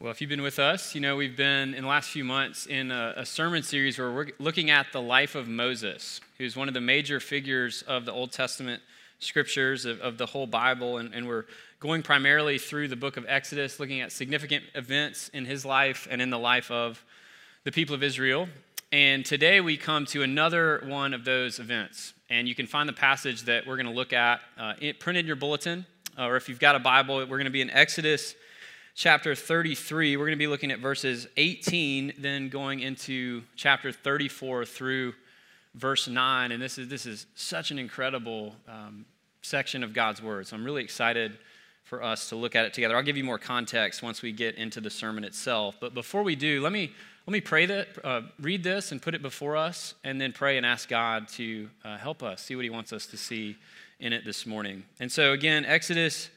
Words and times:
Well, 0.00 0.12
if 0.12 0.20
you've 0.20 0.30
been 0.30 0.42
with 0.42 0.60
us, 0.60 0.94
you 0.94 1.00
know 1.00 1.16
we've 1.16 1.36
been 1.36 1.74
in 1.74 1.82
the 1.82 1.88
last 1.88 2.10
few 2.10 2.22
months 2.22 2.66
in 2.66 2.92
a, 2.92 3.14
a, 3.16 3.26
sermon 3.26 3.64
series 3.64 3.98
where 3.98 4.12
we're 4.12 4.28
looking 4.38 4.70
at 4.70 4.86
the 4.92 5.02
life 5.02 5.34
of 5.34 5.48
Moses, 5.48 6.20
who's 6.38 6.54
one 6.54 6.68
of 6.68 6.74
the 6.74 6.80
major 6.80 7.18
figures 7.18 7.82
of 7.82 8.04
the 8.04 8.12
Old 8.12 8.30
Testament 8.30 8.80
scriptures 9.18 9.84
of, 9.86 10.00
of 10.00 10.16
the 10.16 10.26
whole 10.26 10.46
Bible. 10.46 10.98
And, 10.98 11.12
and, 11.12 11.26
we're 11.26 11.46
going 11.80 12.04
primarily 12.04 12.58
through 12.58 12.86
the 12.86 12.94
book 12.94 13.16
of 13.16 13.26
Exodus, 13.26 13.80
looking 13.80 14.00
at 14.00 14.12
significant 14.12 14.62
events 14.76 15.30
in 15.30 15.44
his 15.44 15.64
life 15.64 16.06
and 16.08 16.22
in 16.22 16.30
the 16.30 16.38
life 16.38 16.70
of 16.70 17.04
the 17.64 17.72
people 17.72 17.96
of 17.96 18.04
Israel. 18.04 18.48
And 18.92 19.26
today 19.26 19.60
we 19.60 19.76
come 19.76 20.06
to 20.06 20.22
another 20.22 20.80
one 20.86 21.12
of 21.12 21.24
those 21.24 21.58
events. 21.58 22.14
And 22.30 22.46
you 22.46 22.54
can 22.54 22.68
find 22.68 22.88
the 22.88 22.92
passage 22.92 23.42
that 23.42 23.66
we're 23.66 23.74
going 23.74 23.86
to 23.86 23.92
look 23.92 24.12
at 24.12 24.42
uh, 24.56 24.74
printed 25.00 25.24
in 25.24 25.26
your 25.26 25.34
bulletin, 25.34 25.86
uh, 26.16 26.26
or 26.26 26.36
if 26.36 26.48
you've 26.48 26.60
got 26.60 26.76
a 26.76 26.78
Bible, 26.78 27.16
we're 27.16 27.26
going 27.26 27.46
to 27.46 27.50
be 27.50 27.62
in 27.62 27.70
Exodus 27.70 28.36
chapter 28.98 29.36
33. 29.36 30.16
We're 30.16 30.24
going 30.24 30.32
to 30.32 30.36
be 30.36 30.48
looking 30.48 30.72
at 30.72 30.80
verses 30.80 31.28
18, 31.36 32.14
then 32.18 32.48
going 32.48 32.80
into 32.80 33.44
chapter 33.54 33.92
34 33.92 34.64
through 34.64 35.14
verse 35.76 36.08
9. 36.08 36.50
And 36.50 36.60
this 36.60 36.78
is, 36.78 36.88
this 36.88 37.06
is 37.06 37.26
such 37.36 37.70
an 37.70 37.78
incredible 37.78 38.56
um, 38.66 39.04
section 39.40 39.84
of 39.84 39.94
God's 39.94 40.20
word. 40.20 40.48
So 40.48 40.56
I'm 40.56 40.64
really 40.64 40.82
excited 40.82 41.38
for 41.84 42.02
us 42.02 42.28
to 42.30 42.36
look 42.36 42.56
at 42.56 42.64
it 42.64 42.74
together. 42.74 42.96
I'll 42.96 43.04
give 43.04 43.16
you 43.16 43.22
more 43.22 43.38
context 43.38 44.02
once 44.02 44.20
we 44.20 44.32
get 44.32 44.56
into 44.56 44.80
the 44.80 44.90
sermon 44.90 45.22
itself. 45.22 45.76
But 45.78 45.94
before 45.94 46.24
we 46.24 46.34
do, 46.34 46.60
let 46.60 46.72
me, 46.72 46.90
let 47.24 47.32
me 47.32 47.40
pray 47.40 47.66
that, 47.66 47.86
uh, 48.02 48.22
read 48.40 48.64
this 48.64 48.90
and 48.90 49.00
put 49.00 49.14
it 49.14 49.22
before 49.22 49.56
us, 49.56 49.94
and 50.02 50.20
then 50.20 50.32
pray 50.32 50.56
and 50.56 50.66
ask 50.66 50.88
God 50.88 51.28
to 51.34 51.70
uh, 51.84 51.98
help 51.98 52.24
us 52.24 52.42
see 52.42 52.56
what 52.56 52.64
He 52.64 52.70
wants 52.70 52.92
us 52.92 53.06
to 53.06 53.16
see 53.16 53.58
in 54.00 54.12
it 54.12 54.24
this 54.24 54.44
morning. 54.44 54.82
And 54.98 55.10
so, 55.10 55.34
again, 55.34 55.64
Exodus 55.64 56.30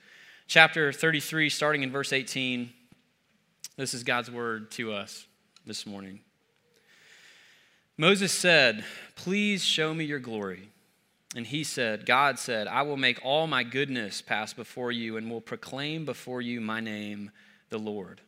chapter 0.52 0.92
33, 0.92 1.48
starting 1.48 1.82
in 1.82 1.94
verse 1.94 2.12
18. 2.12 2.70
This 3.78 3.94
is 3.94 4.04
God's 4.04 4.30
word 4.30 4.70
to 4.72 4.92
us 4.92 5.26
this 5.66 5.86
morning. 5.86 6.20
Moses 7.98 8.34
said, 8.34 8.84
Please 9.16 9.64
show 9.64 9.94
me 9.94 10.04
your 10.04 10.20
glory. 10.20 10.68
And 11.38 11.48
he 11.48 11.64
said, 11.64 12.06
God 12.06 12.38
said, 12.38 12.68
I 12.68 12.82
will 12.82 12.98
make 12.98 13.24
all 13.24 13.48
my 13.48 13.64
goodness 13.64 14.22
pass 14.22 14.52
before 14.54 14.92
you 14.92 15.16
and 15.16 15.32
will 15.32 15.40
proclaim 15.40 16.04
before 16.04 16.42
you 16.42 16.60
my 16.60 16.82
name, 16.82 17.32
the 17.70 17.78
Lord. 17.78 18.20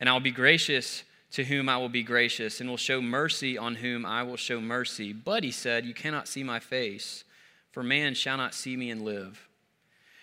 And 0.00 0.08
I 0.08 0.14
will 0.14 0.18
be 0.18 0.32
gracious 0.32 1.04
to 1.30 1.44
whom 1.44 1.68
I 1.68 1.76
will 1.76 1.88
be 1.88 2.02
gracious, 2.02 2.60
and 2.60 2.68
will 2.68 2.76
show 2.76 3.00
mercy 3.00 3.56
on 3.56 3.76
whom 3.76 4.04
I 4.04 4.24
will 4.24 4.36
show 4.36 4.60
mercy. 4.60 5.12
But 5.12 5.44
he 5.44 5.52
said, 5.52 5.86
You 5.86 5.94
cannot 5.94 6.26
see 6.26 6.42
my 6.42 6.58
face, 6.58 7.22
for 7.70 7.84
man 7.84 8.14
shall 8.14 8.36
not 8.36 8.52
see 8.52 8.76
me 8.76 8.90
and 8.90 9.02
live. 9.02 9.45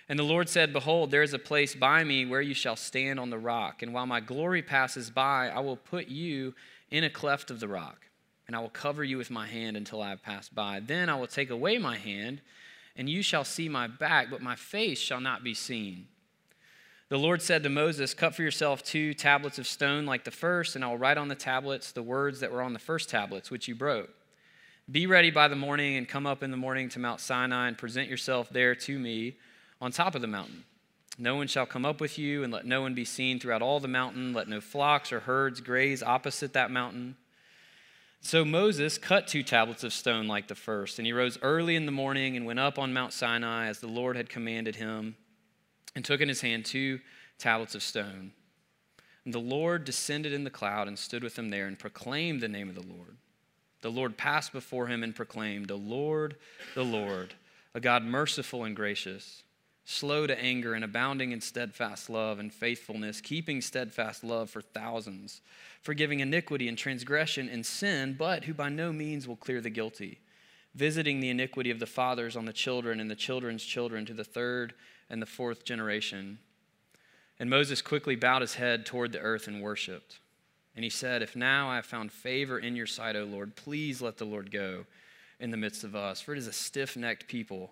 And 0.09 0.19
the 0.19 0.23
Lord 0.23 0.49
said, 0.49 0.73
Behold, 0.73 1.11
there 1.11 1.23
is 1.23 1.33
a 1.33 1.39
place 1.39 1.75
by 1.75 2.03
me 2.03 2.25
where 2.25 2.41
you 2.41 2.53
shall 2.53 2.75
stand 2.75 3.19
on 3.19 3.29
the 3.29 3.37
rock. 3.37 3.81
And 3.81 3.93
while 3.93 4.05
my 4.05 4.19
glory 4.19 4.61
passes 4.61 5.09
by, 5.09 5.49
I 5.49 5.59
will 5.59 5.77
put 5.77 6.07
you 6.07 6.53
in 6.91 7.03
a 7.03 7.09
cleft 7.09 7.49
of 7.49 7.59
the 7.59 7.67
rock, 7.67 8.05
and 8.45 8.55
I 8.55 8.59
will 8.59 8.69
cover 8.69 9.03
you 9.03 9.17
with 9.17 9.31
my 9.31 9.47
hand 9.47 9.77
until 9.77 10.01
I 10.01 10.09
have 10.09 10.21
passed 10.21 10.53
by. 10.53 10.79
Then 10.79 11.09
I 11.09 11.15
will 11.15 11.27
take 11.27 11.49
away 11.49 11.77
my 11.77 11.97
hand, 11.97 12.41
and 12.95 13.09
you 13.09 13.23
shall 13.23 13.45
see 13.45 13.69
my 13.69 13.87
back, 13.87 14.29
but 14.29 14.41
my 14.41 14.55
face 14.55 14.99
shall 14.99 15.21
not 15.21 15.43
be 15.43 15.53
seen. 15.53 16.07
The 17.09 17.17
Lord 17.17 17.41
said 17.41 17.63
to 17.63 17.69
Moses, 17.69 18.13
Cut 18.13 18.35
for 18.35 18.43
yourself 18.43 18.83
two 18.83 19.13
tablets 19.13 19.57
of 19.57 19.67
stone 19.67 20.05
like 20.05 20.23
the 20.23 20.31
first, 20.31 20.75
and 20.75 20.83
I 20.83 20.89
will 20.89 20.97
write 20.97 21.17
on 21.17 21.29
the 21.29 21.35
tablets 21.35 21.91
the 21.91 22.03
words 22.03 22.41
that 22.41 22.51
were 22.51 22.61
on 22.61 22.73
the 22.73 22.79
first 22.79 23.09
tablets, 23.09 23.49
which 23.49 23.67
you 23.67 23.75
broke. 23.75 24.09
Be 24.91 25.07
ready 25.07 25.31
by 25.31 25.47
the 25.47 25.55
morning, 25.55 25.95
and 25.95 26.07
come 26.07 26.27
up 26.27 26.43
in 26.43 26.51
the 26.51 26.57
morning 26.57 26.89
to 26.89 26.99
Mount 26.99 27.21
Sinai, 27.21 27.69
and 27.69 27.77
present 27.77 28.09
yourself 28.09 28.49
there 28.49 28.75
to 28.75 28.99
me 28.99 29.37
on 29.83 29.91
top 29.91 30.15
of 30.15 30.21
the 30.21 30.27
mountain. 30.27 30.63
No 31.17 31.35
one 31.35 31.47
shall 31.47 31.65
come 31.65 31.85
up 31.85 31.99
with 31.99 32.17
you, 32.17 32.41
and 32.41 32.53
let 32.53 32.65
no 32.65 32.81
one 32.81 32.95
be 32.95 33.03
seen 33.03 33.37
throughout 33.37 33.61
all 33.61 33.81
the 33.81 33.87
mountain. 33.89 34.33
Let 34.33 34.47
no 34.47 34.61
flocks 34.61 35.11
or 35.11 35.19
herds 35.19 35.59
graze 35.59 36.01
opposite 36.01 36.53
that 36.53 36.71
mountain. 36.71 37.17
So 38.21 38.45
Moses 38.45 38.97
cut 38.97 39.27
two 39.27 39.43
tablets 39.43 39.83
of 39.83 39.91
stone 39.91 40.25
like 40.25 40.47
the 40.47 40.55
first, 40.55 40.97
and 40.97 41.05
he 41.05 41.11
rose 41.11 41.37
early 41.41 41.75
in 41.75 41.85
the 41.85 41.91
morning 41.91 42.37
and 42.37 42.45
went 42.45 42.59
up 42.59 42.79
on 42.79 42.93
Mount 42.93 43.11
Sinai 43.11 43.67
as 43.67 43.79
the 43.79 43.87
Lord 43.87 44.15
had 44.15 44.29
commanded 44.29 44.77
him, 44.77 45.17
and 45.93 46.05
took 46.05 46.21
in 46.21 46.29
his 46.29 46.41
hand 46.41 46.63
two 46.63 47.01
tablets 47.37 47.75
of 47.75 47.83
stone. 47.83 48.31
And 49.25 49.33
the 49.33 49.39
Lord 49.39 49.83
descended 49.83 50.31
in 50.31 50.45
the 50.45 50.49
cloud 50.49 50.87
and 50.87 50.97
stood 50.97 51.23
with 51.23 51.37
him 51.37 51.49
there 51.49 51.67
and 51.67 51.77
proclaimed 51.77 52.39
the 52.39 52.47
name 52.47 52.69
of 52.69 52.75
the 52.75 52.81
Lord. 52.81 53.17
The 53.81 53.91
Lord 53.91 54.15
passed 54.15 54.53
before 54.53 54.87
him 54.87 55.03
and 55.03 55.13
proclaimed, 55.13 55.67
The 55.67 55.75
Lord, 55.75 56.37
the 56.73 56.85
Lord, 56.85 57.33
a 57.75 57.81
God 57.81 58.05
merciful 58.05 58.63
and 58.63 58.75
gracious 58.75 59.43
slow 59.85 60.25
to 60.25 60.39
anger 60.39 60.73
and 60.73 60.83
abounding 60.83 61.31
in 61.31 61.41
steadfast 61.41 62.09
love 62.09 62.39
and 62.39 62.53
faithfulness, 62.53 63.19
keeping 63.19 63.61
steadfast 63.61 64.23
love 64.23 64.49
for 64.49 64.61
thousands, 64.61 65.41
forgiving 65.81 66.21
iniquity 66.21 66.67
and 66.67 66.77
transgression 66.77 67.49
and 67.49 67.65
sin, 67.65 68.15
but 68.17 68.45
who 68.45 68.53
by 68.53 68.69
no 68.69 68.93
means 68.93 69.27
will 69.27 69.35
clear 69.35 69.59
the 69.59 69.69
guilty, 69.69 70.19
visiting 70.73 71.19
the 71.19 71.29
iniquity 71.29 71.69
of 71.69 71.79
the 71.79 71.85
fathers 71.85 72.37
on 72.37 72.45
the 72.45 72.53
children 72.53 72.99
and 72.99 73.11
the 73.11 73.15
children's 73.15 73.63
children 73.63 74.05
to 74.05 74.13
the 74.13 74.23
third 74.23 74.73
and 75.09 75.21
the 75.21 75.25
fourth 75.25 75.65
generation. 75.65 76.39
And 77.37 77.49
Moses 77.49 77.81
quickly 77.81 78.15
bowed 78.15 78.41
his 78.41 78.55
head 78.55 78.85
toward 78.85 79.11
the 79.11 79.19
earth 79.19 79.47
and 79.47 79.61
worshiped. 79.61 80.19
And 80.75 80.83
he 80.83 80.89
said, 80.89 81.21
If 81.21 81.35
now 81.35 81.69
I 81.69 81.75
have 81.75 81.85
found 81.85 82.11
favor 82.11 82.57
in 82.57 82.75
your 82.75 82.87
sight, 82.87 83.15
O 83.15 83.25
Lord, 83.25 83.55
please 83.55 84.01
let 84.01 84.17
the 84.17 84.25
Lord 84.25 84.49
go 84.49 84.85
in 85.39 85.51
the 85.51 85.57
midst 85.57 85.83
of 85.83 85.95
us, 85.95 86.21
for 86.21 86.33
it 86.33 86.37
is 86.37 86.47
a 86.47 86.53
stiff 86.53 86.95
necked 86.95 87.27
people 87.27 87.71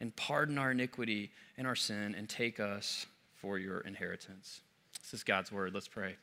and 0.00 0.14
pardon 0.16 0.58
our 0.58 0.70
iniquity 0.70 1.30
and 1.56 1.66
our 1.66 1.76
sin 1.76 2.14
and 2.16 2.28
take 2.28 2.60
us 2.60 3.06
for 3.36 3.58
your 3.58 3.80
inheritance. 3.80 4.60
This 5.02 5.14
is 5.14 5.24
God's 5.24 5.50
word. 5.50 5.74
Let's 5.74 5.88
pray. 5.88 6.16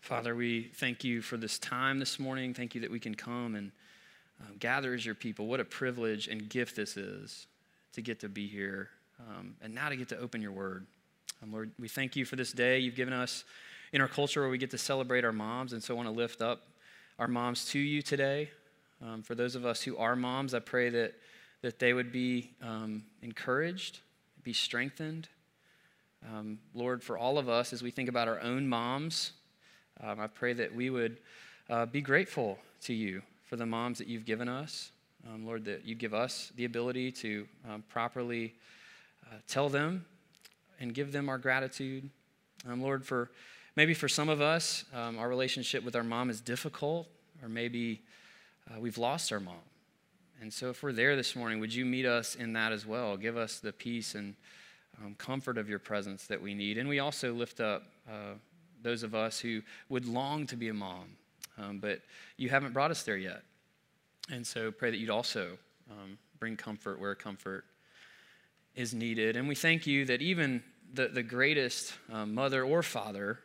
Father, 0.00 0.34
we 0.34 0.70
thank 0.74 1.04
you 1.04 1.22
for 1.22 1.36
this 1.36 1.58
time 1.58 1.98
this 1.98 2.18
morning. 2.18 2.54
Thank 2.54 2.74
you 2.74 2.80
that 2.80 2.90
we 2.90 3.00
can 3.00 3.14
come 3.14 3.54
and 3.54 3.70
um, 4.40 4.56
gather 4.58 4.94
as 4.94 5.06
your 5.06 5.14
people. 5.14 5.46
What 5.46 5.60
a 5.60 5.64
privilege 5.64 6.28
and 6.28 6.48
gift 6.48 6.76
this 6.76 6.96
is 6.96 7.46
to 7.92 8.02
get 8.02 8.20
to 8.20 8.28
be 8.28 8.46
here 8.46 8.90
um, 9.20 9.54
and 9.62 9.74
now 9.74 9.88
to 9.88 9.96
get 9.96 10.08
to 10.08 10.18
open 10.18 10.42
your 10.42 10.52
word. 10.52 10.86
Um, 11.42 11.52
Lord, 11.52 11.70
we 11.78 11.88
thank 11.88 12.16
you 12.16 12.24
for 12.24 12.36
this 12.36 12.52
day 12.52 12.78
you've 12.78 12.96
given 12.96 13.14
us 13.14 13.44
in 13.92 14.00
our 14.00 14.08
culture 14.08 14.40
where 14.40 14.50
we 14.50 14.58
get 14.58 14.70
to 14.72 14.78
celebrate 14.78 15.24
our 15.24 15.32
moms. 15.32 15.72
And 15.72 15.82
so 15.82 15.94
I 15.94 15.96
want 15.96 16.08
to 16.08 16.14
lift 16.14 16.42
up 16.42 16.62
our 17.18 17.28
moms 17.28 17.66
to 17.66 17.78
you 17.78 18.02
today. 18.02 18.50
Um, 19.04 19.22
for 19.22 19.34
those 19.34 19.56
of 19.56 19.66
us 19.66 19.82
who 19.82 19.96
are 19.96 20.14
moms, 20.14 20.54
I 20.54 20.60
pray 20.60 20.88
that, 20.90 21.14
that 21.62 21.78
they 21.78 21.92
would 21.92 22.12
be 22.12 22.52
um, 22.62 23.02
encouraged, 23.22 23.98
be 24.44 24.52
strengthened. 24.52 25.28
Um, 26.32 26.58
Lord, 26.72 27.02
for 27.02 27.18
all 27.18 27.36
of 27.36 27.48
us, 27.48 27.72
as 27.72 27.82
we 27.82 27.90
think 27.90 28.08
about 28.08 28.28
our 28.28 28.40
own 28.40 28.68
moms, 28.68 29.32
um, 30.00 30.20
I 30.20 30.28
pray 30.28 30.52
that 30.52 30.72
we 30.72 30.88
would 30.88 31.18
uh, 31.68 31.86
be 31.86 32.00
grateful 32.00 32.58
to 32.82 32.94
you 32.94 33.22
for 33.48 33.56
the 33.56 33.66
moms 33.66 33.98
that 33.98 34.06
you've 34.06 34.24
given 34.24 34.48
us. 34.48 34.92
Um, 35.28 35.46
Lord, 35.46 35.64
that 35.64 35.84
you 35.84 35.96
give 35.96 36.14
us 36.14 36.52
the 36.56 36.64
ability 36.64 37.10
to 37.12 37.46
um, 37.68 37.82
properly 37.88 38.54
uh, 39.26 39.36
tell 39.48 39.68
them 39.68 40.04
and 40.78 40.94
give 40.94 41.10
them 41.10 41.28
our 41.28 41.38
gratitude. 41.38 42.08
Lord, 42.66 43.04
for 43.04 43.30
maybe 43.74 43.94
for 43.94 44.08
some 44.08 44.28
of 44.28 44.40
us, 44.40 44.84
our 44.94 45.28
relationship 45.28 45.84
with 45.84 45.96
our 45.96 46.04
mom 46.04 46.30
is 46.30 46.40
difficult, 46.40 47.08
or 47.42 47.48
maybe 47.48 48.00
uh, 48.70 48.80
we've 48.80 48.98
lost 48.98 49.32
our 49.32 49.40
mom. 49.40 49.54
And 50.40 50.52
so, 50.52 50.70
if 50.70 50.82
we're 50.82 50.92
there 50.92 51.14
this 51.14 51.36
morning, 51.36 51.60
would 51.60 51.72
you 51.72 51.84
meet 51.84 52.04
us 52.04 52.34
in 52.34 52.52
that 52.54 52.72
as 52.72 52.84
well? 52.84 53.16
Give 53.16 53.36
us 53.36 53.60
the 53.60 53.72
peace 53.72 54.14
and 54.14 54.34
um, 55.00 55.14
comfort 55.14 55.56
of 55.56 55.68
your 55.68 55.78
presence 55.78 56.26
that 56.26 56.42
we 56.42 56.54
need. 56.54 56.78
And 56.78 56.88
we 56.88 56.98
also 56.98 57.32
lift 57.32 57.60
up 57.60 57.84
uh, 58.08 58.34
those 58.82 59.02
of 59.02 59.14
us 59.14 59.38
who 59.38 59.62
would 59.88 60.06
long 60.06 60.46
to 60.48 60.56
be 60.56 60.68
a 60.68 60.74
mom, 60.74 61.16
um, 61.58 61.78
but 61.78 62.00
you 62.36 62.48
haven't 62.48 62.72
brought 62.72 62.90
us 62.90 63.04
there 63.04 63.16
yet. 63.16 63.42
And 64.30 64.46
so, 64.46 64.72
pray 64.72 64.90
that 64.90 64.96
you'd 64.96 65.10
also 65.10 65.58
um, 65.90 66.18
bring 66.40 66.56
comfort 66.56 67.00
where 67.00 67.14
comfort 67.14 67.64
is 68.74 68.94
needed. 68.94 69.36
And 69.36 69.46
we 69.46 69.54
thank 69.54 69.86
you 69.86 70.04
that 70.06 70.22
even 70.22 70.62
the, 70.92 71.08
the 71.08 71.22
greatest 71.22 71.94
um, 72.12 72.34
mother 72.34 72.64
or 72.64 72.82
father 72.82 73.38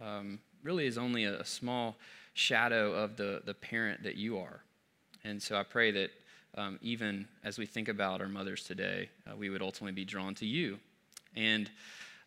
um, 0.00 0.38
really 0.62 0.86
is 0.86 0.98
only 0.98 1.24
a, 1.24 1.40
a 1.40 1.44
small 1.44 1.96
shadow 2.34 2.92
of 2.92 3.16
the, 3.16 3.42
the 3.44 3.54
parent 3.54 4.02
that 4.02 4.16
you 4.16 4.38
are. 4.38 4.60
And 5.24 5.42
so 5.42 5.56
I 5.56 5.62
pray 5.62 5.90
that 5.92 6.10
um, 6.56 6.78
even 6.82 7.26
as 7.44 7.58
we 7.58 7.66
think 7.66 7.88
about 7.88 8.20
our 8.20 8.28
mothers 8.28 8.64
today, 8.64 9.08
uh, 9.30 9.36
we 9.36 9.50
would 9.50 9.62
ultimately 9.62 9.92
be 9.92 10.04
drawn 10.04 10.34
to 10.36 10.46
you. 10.46 10.78
And 11.34 11.70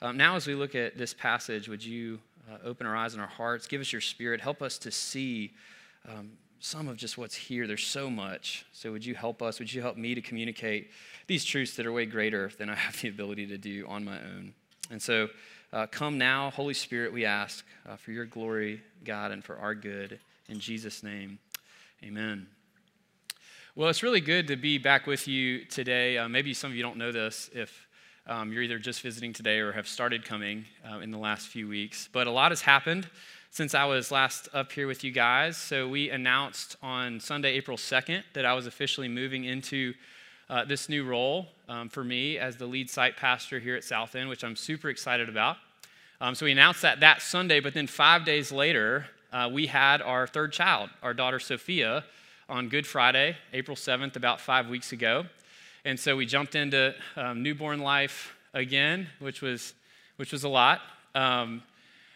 um, 0.01 0.17
now, 0.17 0.35
as 0.35 0.47
we 0.47 0.55
look 0.55 0.75
at 0.75 0.97
this 0.97 1.13
passage, 1.13 1.69
would 1.69 1.83
you 1.83 2.19
uh, 2.51 2.57
open 2.63 2.87
our 2.87 2.95
eyes 2.95 3.13
and 3.13 3.21
our 3.21 3.27
hearts, 3.27 3.67
give 3.67 3.81
us 3.81 3.91
your 3.91 4.01
spirit, 4.01 4.41
help 4.41 4.61
us 4.61 4.77
to 4.79 4.91
see 4.91 5.53
um, 6.07 6.31
some 6.59 6.87
of 6.87 6.97
just 6.97 7.17
what's 7.17 7.35
here. 7.35 7.67
There's 7.67 7.85
so 7.85 8.09
much. 8.09 8.65
So, 8.71 8.91
would 8.91 9.05
you 9.05 9.15
help 9.15 9.41
us? 9.41 9.59
Would 9.59 9.71
you 9.71 9.81
help 9.81 9.97
me 9.97 10.15
to 10.15 10.21
communicate 10.21 10.91
these 11.27 11.45
truths 11.45 11.75
that 11.75 11.85
are 11.85 11.91
way 11.91 12.05
greater 12.05 12.51
than 12.57 12.69
I 12.69 12.75
have 12.75 12.99
the 13.01 13.09
ability 13.09 13.47
to 13.47 13.57
do 13.57 13.85
on 13.87 14.03
my 14.03 14.17
own? 14.17 14.53
And 14.89 15.01
so, 15.01 15.29
uh, 15.73 15.87
come 15.87 16.17
now, 16.17 16.51
Holy 16.51 16.73
Spirit, 16.73 17.11
we 17.11 17.25
ask 17.25 17.65
uh, 17.87 17.95
for 17.95 18.11
your 18.11 18.25
glory, 18.25 18.81
God, 19.03 19.31
and 19.31 19.43
for 19.43 19.57
our 19.57 19.75
good. 19.75 20.19
In 20.47 20.59
Jesus' 20.59 21.03
name, 21.03 21.39
amen. 22.03 22.47
Well, 23.75 23.89
it's 23.89 24.03
really 24.03 24.21
good 24.21 24.47
to 24.47 24.55
be 24.55 24.77
back 24.77 25.05
with 25.05 25.27
you 25.27 25.65
today. 25.65 26.17
Uh, 26.17 26.29
maybe 26.29 26.53
some 26.53 26.71
of 26.71 26.77
you 26.77 26.83
don't 26.83 26.97
know 26.97 27.11
this. 27.11 27.49
If 27.53 27.87
um, 28.27 28.51
you're 28.51 28.63
either 28.63 28.79
just 28.79 29.01
visiting 29.01 29.33
today 29.33 29.59
or 29.59 29.71
have 29.71 29.87
started 29.87 30.23
coming 30.23 30.65
uh, 30.89 30.99
in 30.99 31.11
the 31.11 31.17
last 31.17 31.47
few 31.47 31.67
weeks. 31.67 32.09
But 32.11 32.27
a 32.27 32.31
lot 32.31 32.51
has 32.51 32.61
happened 32.61 33.07
since 33.51 33.75
I 33.75 33.85
was 33.85 34.11
last 34.11 34.49
up 34.53 34.71
here 34.71 34.87
with 34.87 35.03
you 35.03 35.11
guys. 35.11 35.57
So 35.57 35.87
we 35.87 36.09
announced 36.09 36.75
on 36.81 37.19
Sunday, 37.19 37.53
April 37.53 37.77
2nd, 37.77 38.23
that 38.33 38.45
I 38.45 38.53
was 38.53 38.65
officially 38.65 39.07
moving 39.07 39.43
into 39.43 39.93
uh, 40.49 40.65
this 40.65 40.89
new 40.89 41.03
role 41.03 41.47
um, 41.67 41.89
for 41.89 42.03
me 42.03 42.37
as 42.37 42.55
the 42.57 42.65
lead 42.65 42.89
site 42.89 43.17
pastor 43.17 43.59
here 43.59 43.75
at 43.75 43.83
South 43.83 44.15
End, 44.15 44.29
which 44.29 44.43
I'm 44.43 44.55
super 44.55 44.89
excited 44.89 45.29
about. 45.29 45.57
Um, 46.21 46.35
so 46.35 46.45
we 46.45 46.51
announced 46.51 46.81
that 46.83 46.99
that 47.01 47.21
Sunday, 47.21 47.59
but 47.59 47.73
then 47.73 47.87
five 47.87 48.25
days 48.25 48.51
later, 48.51 49.07
uh, 49.33 49.49
we 49.51 49.67
had 49.67 50.01
our 50.01 50.27
third 50.27 50.53
child, 50.53 50.89
our 51.03 51.13
daughter 51.13 51.39
Sophia, 51.39 52.05
on 52.47 52.69
Good 52.69 52.85
Friday, 52.85 53.35
April 53.53 53.75
7th, 53.75 54.15
about 54.15 54.39
five 54.39 54.69
weeks 54.69 54.91
ago. 54.91 55.25
And 55.83 55.99
so 55.99 56.15
we 56.15 56.25
jumped 56.25 56.55
into 56.55 56.95
um, 57.15 57.43
newborn 57.43 57.79
life 57.79 58.35
again, 58.53 59.07
which 59.19 59.41
was, 59.41 59.73
which 60.17 60.31
was 60.31 60.43
a 60.43 60.49
lot. 60.49 60.81
Um, 61.15 61.63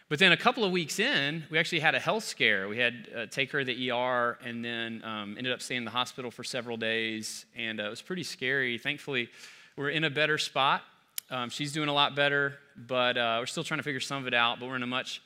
but 0.10 0.18
then 0.18 0.32
a 0.32 0.38
couple 0.38 0.64
of 0.64 0.72
weeks 0.72 0.98
in, 0.98 1.44
we 1.52 1.60
actually 1.60 1.82
had 1.82 1.94
a 1.94 2.00
health 2.00 2.24
scare. 2.24 2.68
We 2.68 2.80
had 2.80 3.08
uh, 3.16 3.26
take 3.28 3.52
her 3.52 3.60
to 3.60 3.66
the 3.66 3.92
ER 3.92 4.40
and 4.44 4.66
then 4.66 5.04
um, 5.04 5.36
ended 5.38 5.54
up 5.54 5.62
staying 5.62 5.80
in 5.80 5.86
the 5.86 5.92
hospital 5.92 6.32
for 6.32 6.44
several 6.44 6.78
days. 6.78 7.46
And 7.56 7.80
uh, 7.80 7.84
it 7.84 7.90
was 7.90 8.02
pretty 8.02 8.24
scary. 8.24 8.80
Thankfully, 8.80 9.30
we're 9.78 9.92
in 9.92 10.04
a 10.04 10.10
better 10.10 10.40
spot. 10.40 10.82
Um, 11.30 11.52
she's 11.52 11.72
doing 11.72 11.90
a 11.90 11.94
lot 11.94 12.16
better, 12.16 12.56
but 12.76 13.18
uh, 13.18 13.38
we're 13.40 13.46
still 13.46 13.64
trying 13.64 13.78
to 13.78 13.84
figure 13.84 14.00
some 14.00 14.24
of 14.24 14.28
it 14.28 14.34
out, 14.34 14.60
but 14.60 14.68
we're 14.68 14.78
in 14.78 14.84
a 14.84 14.88
much 14.88 15.22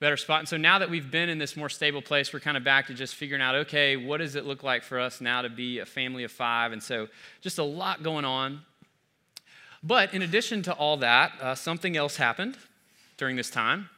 better 0.00 0.16
spot. 0.16 0.40
And 0.40 0.48
so 0.48 0.56
now 0.56 0.80
that 0.80 0.90
we've 0.90 1.08
been 1.08 1.28
in 1.28 1.38
this 1.38 1.56
more 1.56 1.68
stable 1.68 2.02
place, 2.02 2.32
we're 2.32 2.40
kind 2.40 2.56
of 2.56 2.64
back 2.64 2.88
to 2.88 2.94
just 2.94 3.14
figuring 3.14 3.40
out 3.40 3.54
okay, 3.54 3.96
what 3.96 4.16
does 4.18 4.34
it 4.34 4.44
look 4.44 4.64
like 4.64 4.82
for 4.82 4.98
us 4.98 5.20
now 5.20 5.42
to 5.42 5.48
be 5.48 5.78
a 5.78 5.86
family 5.86 6.24
of 6.24 6.32
five? 6.32 6.72
And 6.72 6.82
so 6.82 7.06
just 7.40 7.58
a 7.58 7.62
lot 7.62 8.02
going 8.02 8.24
on. 8.24 8.62
But 9.84 10.12
in 10.12 10.22
addition 10.22 10.62
to 10.62 10.72
all 10.72 10.96
that, 10.96 11.32
uh, 11.40 11.54
something 11.54 11.96
else 11.96 12.16
happened 12.16 12.56
during 13.16 13.36
this 13.36 13.48
time. 13.48 13.90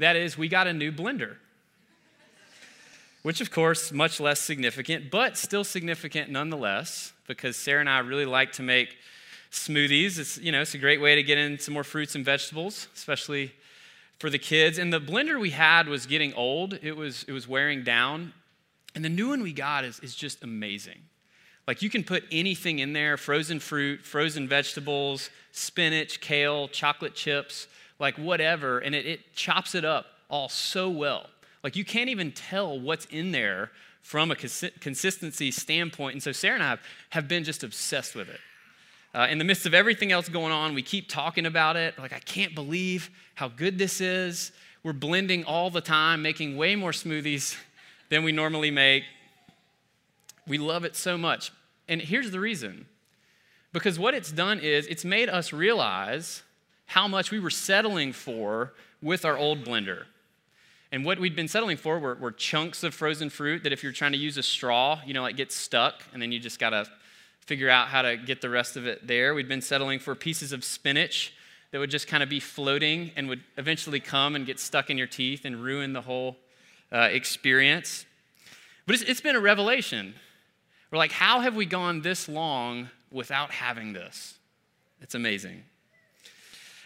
That 0.00 0.16
is, 0.16 0.38
we 0.38 0.48
got 0.48 0.66
a 0.66 0.72
new 0.72 0.90
blender, 0.90 1.36
which, 3.22 3.42
of 3.42 3.50
course, 3.50 3.92
much 3.92 4.18
less 4.18 4.40
significant, 4.40 5.10
but 5.10 5.36
still 5.36 5.62
significant 5.62 6.30
nonetheless, 6.30 7.12
because 7.26 7.54
Sarah 7.54 7.80
and 7.80 7.88
I 7.88 7.98
really 7.98 8.24
like 8.24 8.52
to 8.52 8.62
make 8.62 8.96
smoothies. 9.52 10.18
It's, 10.18 10.38
you 10.38 10.52
know, 10.52 10.62
it's 10.62 10.72
a 10.72 10.78
great 10.78 11.02
way 11.02 11.16
to 11.16 11.22
get 11.22 11.36
in 11.36 11.58
some 11.58 11.74
more 11.74 11.84
fruits 11.84 12.14
and 12.14 12.24
vegetables, 12.24 12.88
especially 12.94 13.52
for 14.18 14.30
the 14.30 14.38
kids. 14.38 14.78
And 14.78 14.90
the 14.90 15.02
blender 15.02 15.38
we 15.38 15.50
had 15.50 15.86
was 15.86 16.06
getting 16.06 16.32
old, 16.32 16.78
it 16.80 16.96
was, 16.96 17.26
it 17.28 17.32
was 17.32 17.46
wearing 17.46 17.84
down. 17.84 18.32
And 18.94 19.04
the 19.04 19.10
new 19.10 19.28
one 19.28 19.42
we 19.42 19.52
got 19.52 19.84
is, 19.84 20.00
is 20.00 20.14
just 20.14 20.42
amazing. 20.42 21.02
Like 21.66 21.82
you 21.82 21.90
can 21.90 22.04
put 22.04 22.24
anything 22.32 22.78
in 22.78 22.94
there 22.94 23.18
frozen 23.18 23.60
fruit, 23.60 24.00
frozen 24.00 24.48
vegetables, 24.48 25.28
spinach, 25.52 26.22
kale, 26.22 26.68
chocolate 26.68 27.14
chips, 27.14 27.66
like 28.00 28.16
whatever, 28.16 28.78
and 28.78 28.94
it, 28.94 29.06
it 29.06 29.34
chops 29.34 29.74
it 29.76 29.84
up 29.84 30.06
all 30.28 30.48
so 30.48 30.90
well. 30.90 31.26
Like 31.62 31.76
you 31.76 31.84
can't 31.84 32.08
even 32.08 32.32
tell 32.32 32.80
what's 32.80 33.04
in 33.06 33.30
there 33.30 33.70
from 34.02 34.30
a 34.30 34.34
consistency 34.34 35.50
standpoint. 35.50 36.14
And 36.14 36.22
so 36.22 36.32
Sarah 36.32 36.54
and 36.54 36.62
I 36.62 36.70
have, 36.70 36.80
have 37.10 37.28
been 37.28 37.44
just 37.44 37.62
obsessed 37.62 38.14
with 38.14 38.28
it. 38.28 38.40
Uh, 39.12 39.26
in 39.28 39.38
the 39.38 39.44
midst 39.44 39.66
of 39.66 39.74
everything 39.74 40.12
else 40.12 40.28
going 40.28 40.52
on, 40.52 40.74
we 40.74 40.82
keep 40.82 41.08
talking 41.08 41.44
about 41.44 41.76
it. 41.76 41.98
Like, 41.98 42.12
I 42.12 42.20
can't 42.20 42.54
believe 42.54 43.10
how 43.34 43.48
good 43.48 43.76
this 43.76 44.00
is. 44.00 44.52
We're 44.82 44.92
blending 44.92 45.44
all 45.44 45.68
the 45.68 45.80
time, 45.80 46.22
making 46.22 46.56
way 46.56 46.76
more 46.76 46.92
smoothies 46.92 47.56
than 48.08 48.22
we 48.22 48.32
normally 48.32 48.70
make. 48.70 49.04
We 50.46 50.58
love 50.58 50.84
it 50.84 50.96
so 50.96 51.18
much. 51.18 51.52
And 51.88 52.00
here's 52.00 52.30
the 52.30 52.40
reason 52.40 52.86
because 53.72 53.98
what 53.98 54.14
it's 54.14 54.32
done 54.32 54.60
is 54.60 54.86
it's 54.86 55.04
made 55.04 55.28
us 55.28 55.52
realize 55.52 56.42
how 56.90 57.06
much 57.06 57.30
we 57.30 57.38
were 57.38 57.50
settling 57.50 58.12
for 58.12 58.72
with 59.00 59.24
our 59.24 59.38
old 59.38 59.64
blender. 59.64 60.06
And 60.90 61.04
what 61.04 61.20
we'd 61.20 61.36
been 61.36 61.46
settling 61.46 61.76
for 61.76 62.00
were, 62.00 62.16
were, 62.16 62.32
chunks 62.32 62.82
of 62.82 62.92
frozen 62.92 63.30
fruit 63.30 63.62
that 63.62 63.72
if 63.72 63.84
you're 63.84 63.92
trying 63.92 64.10
to 64.10 64.18
use 64.18 64.36
a 64.36 64.42
straw, 64.42 65.00
you 65.06 65.14
know, 65.14 65.22
like 65.22 65.36
gets 65.36 65.54
stuck, 65.54 66.02
and 66.12 66.20
then 66.20 66.32
you 66.32 66.40
just 66.40 66.58
gotta 66.58 66.88
figure 67.46 67.70
out 67.70 67.86
how 67.86 68.02
to 68.02 68.16
get 68.16 68.40
the 68.40 68.50
rest 68.50 68.76
of 68.76 68.88
it 68.88 69.06
there. 69.06 69.34
We'd 69.34 69.46
been 69.46 69.62
settling 69.62 70.00
for 70.00 70.16
pieces 70.16 70.52
of 70.52 70.64
spinach 70.64 71.32
that 71.70 71.78
would 71.78 71.90
just 71.90 72.08
kind 72.08 72.24
of 72.24 72.28
be 72.28 72.40
floating 72.40 73.12
and 73.14 73.28
would 73.28 73.44
eventually 73.56 74.00
come 74.00 74.34
and 74.34 74.44
get 74.44 74.58
stuck 74.58 74.90
in 74.90 74.98
your 74.98 75.06
teeth 75.06 75.44
and 75.44 75.62
ruin 75.62 75.92
the 75.92 76.00
whole 76.00 76.38
uh, 76.90 77.08
experience. 77.12 78.04
But 78.86 78.96
it's, 78.96 79.04
it's 79.04 79.20
been 79.20 79.36
a 79.36 79.40
revelation. 79.40 80.12
We're 80.90 80.98
like, 80.98 81.12
how 81.12 81.38
have 81.38 81.54
we 81.54 81.66
gone 81.66 82.02
this 82.02 82.28
long 82.28 82.90
without 83.12 83.52
having 83.52 83.92
this? 83.92 84.34
It's 85.00 85.14
amazing. 85.14 85.62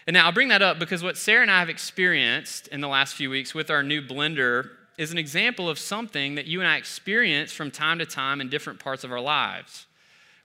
And 0.07 0.13
now 0.13 0.25
I'll 0.25 0.31
bring 0.31 0.49
that 0.49 0.61
up 0.61 0.77
because 0.77 1.01
what 1.01 1.17
Sarah 1.17 1.41
and 1.41 1.49
I 1.49 1.59
have 1.59 1.69
experienced 1.69 2.67
in 2.67 2.81
the 2.81 2.87
last 2.87 3.15
few 3.15 3.29
weeks 3.29 3.55
with 3.55 3.71
our 3.71 3.81
new 3.81 4.01
blender 4.01 4.69
is 4.97 5.11
an 5.11 5.17
example 5.17 5.67
of 5.67 5.79
something 5.79 6.35
that 6.35 6.45
you 6.45 6.61
and 6.61 6.69
I 6.69 6.77
experience 6.77 7.51
from 7.51 7.71
time 7.71 7.99
to 7.99 8.05
time 8.05 8.39
in 8.39 8.49
different 8.49 8.79
parts 8.79 9.03
of 9.03 9.11
our 9.11 9.19
lives 9.19 9.87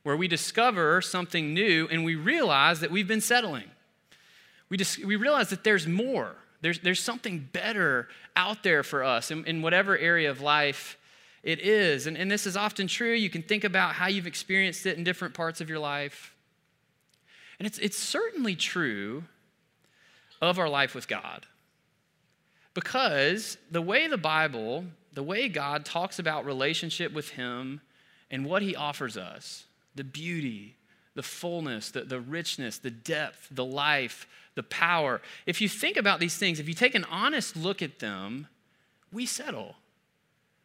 where 0.03 0.17
we 0.17 0.29
discover 0.29 1.03
something 1.03 1.53
new 1.53 1.87
and 1.91 2.05
we 2.05 2.15
realize 2.15 2.81
that 2.81 2.91
we've 2.91 3.07
been 3.07 3.21
settling. 3.21 3.71
We, 4.71 4.79
dis- 4.79 4.99
we 4.99 5.17
realize 5.17 5.51
that 5.51 5.63
there's 5.63 5.87
more, 5.87 6.35
there's, 6.63 6.81
there's 6.81 7.03
something 7.03 7.49
better 7.53 8.09
out 8.35 8.63
there 8.63 8.83
for 8.83 9.05
us 9.05 9.31
in, 9.31 9.45
in 9.45 9.61
whatever 9.61 9.99
area 9.99 10.31
of 10.31 10.41
life 10.41 10.97
it 11.43 11.61
is. 11.61 12.07
And, 12.07 12.17
and 12.17 12.31
this 12.31 12.47
is 12.47 12.57
often 12.57 12.87
true. 12.87 13.13
You 13.13 13.31
can 13.31 13.43
think 13.43 13.65
about 13.65 13.95
how 13.95 14.07
you've 14.07 14.27
experienced 14.27 14.87
it 14.87 14.97
in 14.97 15.05
different 15.05 15.35
parts 15.35 15.61
of 15.61 15.69
your 15.69 15.79
life. 15.79 16.35
And 17.59 17.67
it's, 17.67 17.79
it's 17.79 17.99
certainly 17.99 18.57
true 18.57 19.25
of 20.41 20.59
our 20.59 20.69
life 20.69 20.95
with 20.95 21.09
God. 21.09 21.47
Because 22.75 23.59
the 23.71 23.83
way 23.83 24.07
the 24.09 24.17
Bible, 24.17 24.85
the 25.13 25.23
way 25.23 25.49
God 25.49 25.85
talks 25.85 26.19
about 26.19 26.45
relationship 26.45 27.13
with 27.13 27.31
Him 27.31 27.81
and 28.31 28.47
what 28.47 28.63
He 28.63 28.77
offers 28.77 29.17
us, 29.17 29.65
the 29.95 30.05
beauty, 30.05 30.77
the 31.15 31.23
fullness, 31.23 31.91
the, 31.91 32.03
the 32.03 32.21
richness, 32.21 32.79
the 32.79 32.91
depth, 32.91 33.49
the 33.51 33.65
life, 33.65 34.27
the 34.55 34.63
power. 34.63 35.21
If 35.47 35.61
you 35.61 35.69
think 35.69 35.97
about 35.97 36.21
these 36.21 36.37
things, 36.37 36.61
if 36.61 36.69
you 36.69 36.75
take 36.75 36.95
an 36.95 37.05
honest 37.11 37.57
look 37.57 37.83
at 37.83 37.99
them, 37.99 38.47
we 39.13 39.27
settle. 39.27 39.75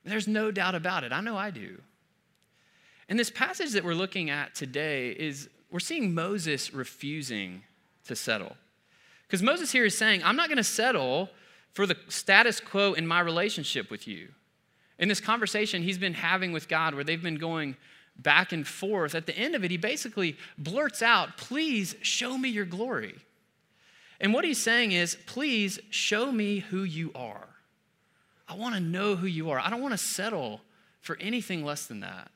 There's 0.03 0.27
no 0.27 0.51
doubt 0.51 0.75
about 0.75 1.03
it. 1.03 1.11
I 1.11 1.21
know 1.21 1.35
I 1.35 1.49
do. 1.49 1.81
And 3.09 3.19
this 3.19 3.29
passage 3.29 3.71
that 3.71 3.83
we're 3.83 3.95
looking 3.95 4.29
at 4.29 4.55
today 4.55 5.11
is 5.11 5.49
we're 5.71 5.79
seeing 5.79 6.13
Moses 6.13 6.73
refusing 6.73 7.63
to 8.05 8.15
settle. 8.15 8.55
Because 9.27 9.41
Moses 9.41 9.71
here 9.71 9.85
is 9.85 9.97
saying, 9.97 10.23
I'm 10.23 10.35
not 10.35 10.47
going 10.47 10.57
to 10.57 10.63
settle 10.63 11.29
for 11.73 11.85
the 11.85 11.97
status 12.07 12.59
quo 12.59 12.93
in 12.93 13.05
my 13.05 13.19
relationship 13.19 13.89
with 13.89 14.07
you. 14.07 14.29
In 14.97 15.09
this 15.09 15.19
conversation 15.19 15.83
he's 15.83 15.97
been 15.97 16.13
having 16.13 16.51
with 16.51 16.67
God, 16.67 16.95
where 16.95 17.03
they've 17.03 17.21
been 17.21 17.35
going 17.35 17.75
back 18.17 18.51
and 18.51 18.65
forth, 18.65 19.13
at 19.13 19.25
the 19.25 19.37
end 19.37 19.55
of 19.55 19.63
it, 19.63 19.71
he 19.71 19.77
basically 19.77 20.37
blurts 20.57 21.01
out, 21.01 21.37
Please 21.37 21.95
show 22.01 22.37
me 22.37 22.49
your 22.49 22.65
glory. 22.65 23.15
And 24.21 24.33
what 24.33 24.45
he's 24.45 24.61
saying 24.61 24.93
is, 24.93 25.17
Please 25.25 25.79
show 25.89 26.31
me 26.31 26.59
who 26.59 26.83
you 26.83 27.11
are. 27.13 27.49
I 28.47 28.55
want 28.55 28.75
to 28.75 28.81
know 28.81 29.15
who 29.15 29.27
you 29.27 29.49
are. 29.49 29.59
I 29.59 29.69
don't 29.69 29.81
want 29.81 29.93
to 29.93 29.97
settle 29.97 30.61
for 31.01 31.17
anything 31.19 31.65
less 31.65 31.87
than 31.87 31.99
that. 32.01 32.31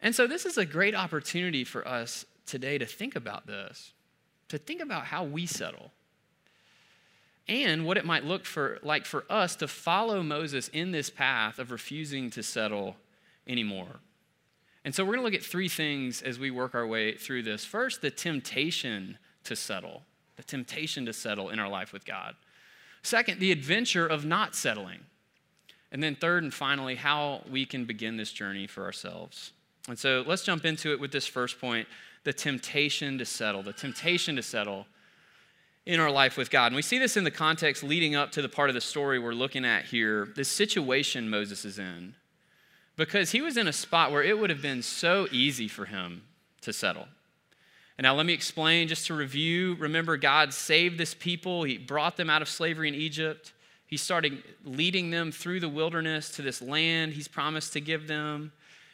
And 0.00 0.14
so, 0.14 0.26
this 0.26 0.46
is 0.46 0.58
a 0.58 0.66
great 0.66 0.94
opportunity 0.94 1.64
for 1.64 1.86
us 1.86 2.24
today 2.46 2.78
to 2.78 2.86
think 2.86 3.16
about 3.16 3.46
this, 3.46 3.92
to 4.52 4.58
think 4.58 4.82
about 4.82 5.06
how 5.06 5.24
we 5.24 5.46
settle, 5.46 5.92
and 7.48 7.86
what 7.86 7.96
it 7.96 8.04
might 8.04 8.22
look 8.22 8.44
for, 8.44 8.78
like 8.82 9.06
for 9.06 9.24
us 9.30 9.56
to 9.56 9.66
follow 9.66 10.22
Moses 10.22 10.68
in 10.68 10.92
this 10.92 11.08
path 11.08 11.58
of 11.58 11.70
refusing 11.70 12.28
to 12.28 12.42
settle 12.42 12.96
anymore. 13.48 14.00
And 14.84 14.94
so 14.94 15.04
we're 15.04 15.14
going 15.14 15.20
to 15.20 15.24
look 15.24 15.40
at 15.40 15.42
three 15.42 15.70
things 15.70 16.20
as 16.20 16.38
we 16.38 16.50
work 16.50 16.74
our 16.74 16.86
way 16.86 17.14
through 17.14 17.44
this. 17.44 17.64
First, 17.64 18.02
the 18.02 18.10
temptation 18.10 19.16
to 19.44 19.56
settle, 19.56 20.02
the 20.36 20.42
temptation 20.42 21.06
to 21.06 21.14
settle 21.14 21.48
in 21.48 21.58
our 21.58 21.68
life 21.70 21.94
with 21.94 22.04
God. 22.04 22.34
Second, 23.02 23.40
the 23.40 23.52
adventure 23.52 24.06
of 24.06 24.26
not 24.26 24.54
settling. 24.54 25.00
And 25.90 26.02
then 26.02 26.14
third 26.14 26.42
and 26.42 26.52
finally, 26.52 26.96
how 26.96 27.40
we 27.50 27.64
can 27.64 27.86
begin 27.86 28.18
this 28.18 28.32
journey 28.32 28.66
for 28.66 28.84
ourselves. 28.84 29.52
And 29.88 29.98
so 29.98 30.22
let's 30.26 30.42
jump 30.44 30.66
into 30.66 30.92
it 30.92 31.00
with 31.00 31.10
this 31.10 31.26
first 31.26 31.58
point 31.58 31.88
the 32.24 32.32
temptation 32.32 33.18
to 33.18 33.24
settle, 33.24 33.62
the 33.62 33.72
temptation 33.72 34.36
to 34.36 34.42
settle 34.42 34.86
in 35.84 35.98
our 35.98 36.10
life 36.10 36.36
with 36.36 36.50
God. 36.50 36.66
And 36.66 36.76
we 36.76 36.82
see 36.82 36.98
this 36.98 37.16
in 37.16 37.24
the 37.24 37.30
context 37.30 37.82
leading 37.82 38.14
up 38.14 38.30
to 38.32 38.42
the 38.42 38.48
part 38.48 38.70
of 38.70 38.74
the 38.74 38.80
story 38.80 39.18
we're 39.18 39.32
looking 39.32 39.64
at 39.64 39.86
here, 39.86 40.28
the 40.36 40.44
situation 40.44 41.28
Moses 41.28 41.64
is 41.64 41.78
in 41.78 42.14
because 42.96 43.32
he 43.32 43.40
was 43.40 43.56
in 43.56 43.66
a 43.66 43.72
spot 43.72 44.12
where 44.12 44.22
it 44.22 44.38
would 44.38 44.50
have 44.50 44.62
been 44.62 44.82
so 44.82 45.26
easy 45.32 45.66
for 45.66 45.86
him 45.86 46.22
to 46.60 46.72
settle. 46.72 47.08
And 47.98 48.04
now 48.04 48.14
let 48.14 48.26
me 48.26 48.32
explain 48.32 48.88
just 48.88 49.06
to 49.06 49.14
review. 49.14 49.76
Remember, 49.78 50.16
God 50.16 50.52
saved 50.52 50.98
this 50.98 51.14
people, 51.14 51.64
He 51.64 51.78
brought 51.78 52.16
them 52.16 52.30
out 52.30 52.42
of 52.42 52.48
slavery 52.48 52.88
in 52.88 52.94
Egypt. 52.94 53.52
He 53.86 53.96
started 53.96 54.42
leading 54.64 55.10
them 55.10 55.30
through 55.30 55.60
the 55.60 55.68
wilderness 55.68 56.30
to 56.30 56.42
this 56.42 56.62
land 56.62 57.12
He's 57.12 57.28
promised 57.28 57.74
to 57.74 57.80
give 57.80 58.08
them. 58.08 58.52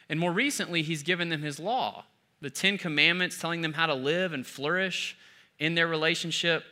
And 0.09 0.19
more 0.19 0.33
recently, 0.33 0.81
He's 0.81 1.03
given 1.03 1.29
them 1.29 1.41
His 1.41 1.59
law. 1.59 2.05
The 2.41 2.49
Ten 2.49 2.77
Commandments 2.77 3.39
telling 3.39 3.61
them 3.61 3.73
how 3.73 3.85
to 3.85 3.93
live 3.93 4.33
and 4.33 4.45
flourish 4.45 5.17
in 5.59 5.75
their 5.75 5.87
relationship 5.87 6.63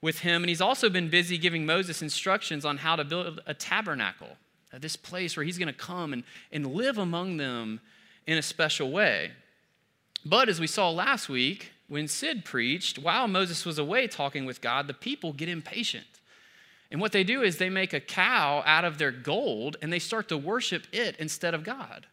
with 0.00 0.20
him. 0.20 0.42
And 0.42 0.48
he's 0.48 0.60
also 0.60 0.88
been 0.88 1.08
busy 1.08 1.38
giving 1.38 1.66
Moses 1.66 2.02
instructions 2.02 2.64
on 2.64 2.78
how 2.78 2.96
to 2.96 3.04
build 3.04 3.40
a 3.46 3.54
tabernacle, 3.54 4.36
this 4.72 4.96
place 4.96 5.36
where 5.36 5.44
he's 5.44 5.58
going 5.58 5.72
to 5.72 5.74
come 5.74 6.12
and, 6.12 6.22
and 6.52 6.66
live 6.66 6.98
among 6.98 7.38
them 7.38 7.80
in 8.26 8.38
a 8.38 8.42
special 8.42 8.90
way. 8.90 9.32
But 10.24 10.48
as 10.48 10.60
we 10.60 10.66
saw 10.66 10.90
last 10.90 11.28
week, 11.28 11.72
when 11.88 12.08
Sid 12.08 12.44
preached, 12.44 12.98
while 12.98 13.28
Moses 13.28 13.64
was 13.64 13.78
away 13.78 14.08
talking 14.08 14.44
with 14.44 14.60
God, 14.60 14.86
the 14.86 14.94
people 14.94 15.32
get 15.32 15.48
impatient. 15.48 16.06
And 16.90 17.00
what 17.00 17.12
they 17.12 17.24
do 17.24 17.42
is 17.42 17.58
they 17.58 17.70
make 17.70 17.92
a 17.92 18.00
cow 18.00 18.62
out 18.66 18.84
of 18.84 18.98
their 18.98 19.12
gold 19.12 19.76
and 19.82 19.92
they 19.92 19.98
start 19.98 20.28
to 20.28 20.36
worship 20.36 20.86
it 20.92 21.16
instead 21.18 21.54
of 21.54 21.64
God. 21.64 22.06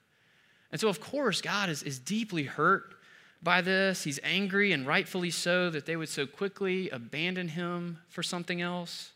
And 0.72 0.82
so, 0.82 0.88
of 0.88 1.00
course, 1.00 1.42
God 1.42 1.70
is, 1.70 1.84
is 1.84 2.00
deeply 2.00 2.44
hurt 2.44 2.96
by 3.44 3.62
this. 3.62 4.04
He's 4.04 4.20
angry, 4.24 4.72
and 4.72 4.88
rightfully 4.88 5.30
so, 5.30 5.70
that 5.70 5.86
they 5.86 5.96
would 5.96 6.10
so 6.10 6.26
quickly 6.26 6.90
abandon 6.90 7.50
him 7.50 8.00
for 8.10 8.24
something 8.24 8.62
else. 8.62 9.12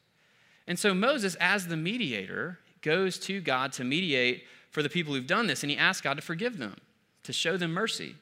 And 0.67 0.77
so, 0.77 0.93
Moses, 0.93 1.36
as 1.36 1.67
the 1.67 1.77
mediator, 1.77 2.60
goes 2.81 3.17
to 3.19 3.39
God 3.39 3.72
to 3.74 3.84
mediate 3.84 4.43
for 4.72 4.84
the 4.84 4.89
people 4.89 5.13
who've 5.13 5.25
done 5.25 5.48
this, 5.48 5.63
and 5.63 5.72
he 5.72 5.77
asks 5.77 6.01
God 6.01 6.15
to 6.15 6.22
forgive 6.22 6.57
them, 6.57 6.75
to 7.24 7.34
show 7.34 7.57
them 7.57 7.72
mercy. 7.72 8.15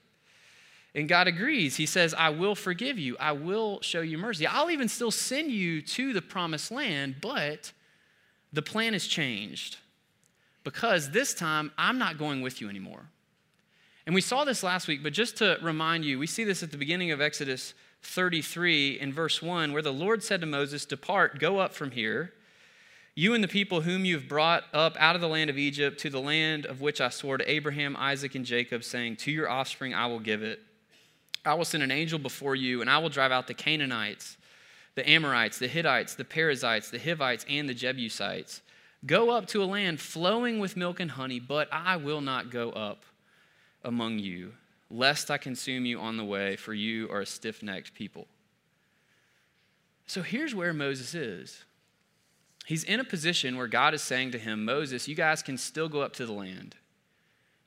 And 0.93 1.09
God 1.09 1.27
agrees. 1.27 1.75
He 1.75 1.85
says, 1.85 2.13
I 2.13 2.29
will 2.29 2.55
forgive 2.55 2.97
you. 2.97 3.17
I 3.19 3.33
will 3.33 3.81
show 3.81 3.99
you 3.99 4.17
mercy. 4.17 4.47
I'll 4.47 4.71
even 4.71 4.87
still 4.87 5.11
send 5.11 5.51
you 5.51 5.81
to 5.81 6.13
the 6.13 6.21
promised 6.21 6.71
land, 6.71 7.15
but 7.19 7.73
the 8.53 8.61
plan 8.61 8.93
has 8.93 9.05
changed 9.05 9.77
because 10.63 11.11
this 11.11 11.33
time 11.33 11.71
I'm 11.77 11.97
not 11.97 12.17
going 12.17 12.41
with 12.41 12.61
you 12.61 12.69
anymore. 12.69 13.09
And 14.05 14.13
we 14.13 14.21
saw 14.21 14.43
this 14.43 14.61
last 14.61 14.87
week, 14.87 15.01
but 15.01 15.13
just 15.13 15.37
to 15.37 15.57
remind 15.61 16.05
you, 16.05 16.19
we 16.19 16.27
see 16.27 16.43
this 16.43 16.61
at 16.61 16.71
the 16.71 16.77
beginning 16.77 17.11
of 17.11 17.21
Exodus 17.21 17.73
33 18.03 18.99
in 18.99 19.11
verse 19.11 19.41
1, 19.41 19.73
where 19.73 19.81
the 19.81 19.91
Lord 19.91 20.21
said 20.21 20.41
to 20.41 20.47
Moses, 20.47 20.85
Depart, 20.85 21.39
go 21.39 21.57
up 21.57 21.73
from 21.73 21.91
here, 21.91 22.33
you 23.15 23.33
and 23.33 23.43
the 23.43 23.47
people 23.47 23.81
whom 23.81 24.05
you've 24.05 24.27
brought 24.27 24.65
up 24.73 24.95
out 24.99 25.15
of 25.15 25.21
the 25.21 25.27
land 25.27 25.49
of 25.49 25.57
Egypt 25.57 25.99
to 26.01 26.09
the 26.09 26.19
land 26.19 26.65
of 26.65 26.81
which 26.81 27.01
I 27.01 27.09
swore 27.09 27.37
to 27.37 27.49
Abraham, 27.49 27.95
Isaac, 27.97 28.35
and 28.35 28.45
Jacob, 28.45 28.83
saying, 28.83 29.15
To 29.17 29.31
your 29.31 29.49
offspring 29.49 29.93
I 29.93 30.05
will 30.07 30.19
give 30.19 30.43
it. 30.43 30.59
I 31.45 31.53
will 31.53 31.65
send 31.65 31.81
an 31.81 31.91
angel 31.91 32.19
before 32.19 32.55
you, 32.55 32.81
and 32.81 32.89
I 32.89 32.97
will 32.97 33.09
drive 33.09 33.31
out 33.31 33.47
the 33.47 33.53
Canaanites, 33.53 34.37
the 34.95 35.09
Amorites, 35.09 35.57
the 35.57 35.67
Hittites, 35.67 36.15
the 36.15 36.25
Perizzites, 36.25 36.91
the 36.91 36.99
Hivites, 36.99 37.45
and 37.49 37.69
the 37.69 37.73
Jebusites. 37.73 38.61
Go 39.05 39.29
up 39.29 39.47
to 39.47 39.63
a 39.63 39.65
land 39.65 39.99
flowing 39.99 40.59
with 40.59 40.75
milk 40.75 40.99
and 40.99 41.11
honey, 41.11 41.39
but 41.39 41.69
I 41.71 41.95
will 41.95 42.21
not 42.21 42.51
go 42.51 42.71
up 42.71 43.05
among 43.85 44.19
you, 44.19 44.51
lest 44.89 45.31
I 45.31 45.37
consume 45.37 45.85
you 45.85 45.99
on 45.99 46.17
the 46.17 46.25
way, 46.25 46.57
for 46.57 46.73
you 46.73 47.09
are 47.09 47.21
a 47.21 47.25
stiff 47.25 47.63
necked 47.63 47.93
people. 47.93 48.27
So 50.07 50.21
here's 50.21 50.53
where 50.53 50.73
Moses 50.73 51.15
is. 51.15 51.63
He's 52.65 52.83
in 52.83 52.99
a 52.99 53.03
position 53.03 53.57
where 53.57 53.67
God 53.67 53.93
is 53.93 54.01
saying 54.01 54.31
to 54.31 54.39
him, 54.39 54.65
Moses, 54.65 55.07
you 55.07 55.15
guys 55.15 55.41
can 55.41 55.57
still 55.57 55.87
go 55.87 56.01
up 56.01 56.13
to 56.13 56.25
the 56.25 56.33
land. 56.33 56.75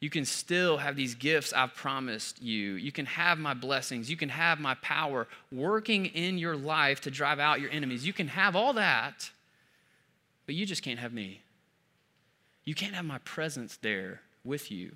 You 0.01 0.11
can 0.11 0.25
still 0.25 0.79
have 0.79 0.95
these 0.95 1.15
gifts 1.15 1.53
I've 1.53 1.75
promised 1.75 2.41
you. 2.41 2.75
You 2.75 2.93
can 2.93 3.07
have 3.07 3.39
my 3.39 3.55
blessings. 3.55 4.09
You 4.09 4.17
can 4.17 4.29
have 4.29 4.61
my 4.61 4.75
power 4.75 5.27
working 5.51 6.07
in 6.07 6.39
your 6.39 6.57
life 6.57 7.01
to 7.03 7.11
drive 7.11 7.41
out 7.41 7.61
your 7.61 7.71
enemies. 7.71 8.07
You 8.07 8.13
can 8.13 8.29
have 8.29 8.55
all 8.55 8.73
that, 8.75 9.31
but 10.47 10.55
you 10.55 10.67
just 10.67 10.83
can't 10.83 11.01
have 11.01 11.13
me. 11.13 11.43
You 12.65 12.75
can't 12.75 12.95
have 12.95 13.05
my 13.05 13.19
presence 13.19 13.77
there 13.81 14.21
with 14.45 14.71
you. 14.71 14.93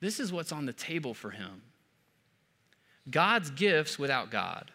This 0.00 0.18
is 0.18 0.32
what's 0.32 0.52
on 0.52 0.66
the 0.66 0.72
table 0.72 1.14
for 1.14 1.30
him 1.30 1.62
God's 3.10 3.50
gifts 3.50 3.98
without 3.98 4.30
God, 4.30 4.70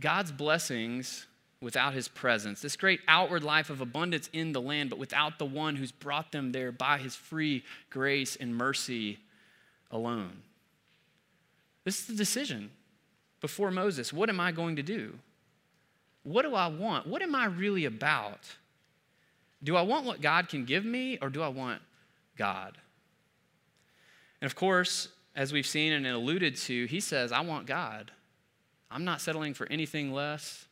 God's 0.00 0.32
blessings 0.32 1.26
without 1.60 1.92
his 1.92 2.08
presence, 2.08 2.62
this 2.62 2.76
great 2.76 3.00
outward 3.06 3.44
life 3.44 3.68
of 3.68 3.80
abundance 3.80 4.30
in 4.32 4.52
the 4.52 4.60
land, 4.60 4.88
but 4.88 4.98
without 4.98 5.38
the 5.38 5.44
one 5.44 5.76
who's 5.76 5.92
brought 5.92 6.32
them 6.32 6.52
there 6.52 6.72
by 6.72 6.96
his 6.98 7.14
free 7.14 7.62
grace 7.90 8.34
and 8.36 8.56
mercy 8.56 9.18
alone. 9.90 10.42
This 11.84 12.00
is 12.00 12.06
the 12.06 12.14
decision 12.14 12.70
before 13.40 13.70
Moses. 13.70 14.12
What 14.12 14.30
am 14.30 14.40
I 14.40 14.52
going 14.52 14.76
to 14.76 14.82
do? 14.82 15.18
What 16.22 16.42
do 16.42 16.54
I 16.54 16.68
want? 16.68 17.06
What 17.06 17.22
am 17.22 17.34
I 17.34 17.46
really 17.46 17.84
about? 17.84 18.40
Do 19.62 19.76
I 19.76 19.82
want 19.82 20.06
what 20.06 20.20
God 20.20 20.48
can 20.48 20.64
give 20.64 20.84
me 20.84 21.18
or 21.20 21.28
do 21.28 21.42
I 21.42 21.48
want 21.48 21.82
God? 22.36 22.78
And 24.40 24.46
of 24.46 24.54
course, 24.54 25.08
as 25.36 25.52
we've 25.52 25.66
seen 25.66 25.92
and 25.92 26.06
alluded 26.06 26.56
to, 26.56 26.86
he 26.86 27.00
says, 27.00 27.32
I 27.32 27.40
want 27.40 27.66
God. 27.66 28.10
I'm 28.90 29.04
not 29.04 29.20
settling 29.20 29.54
for 29.54 29.66
anything 29.70 30.12
less. 30.12 30.66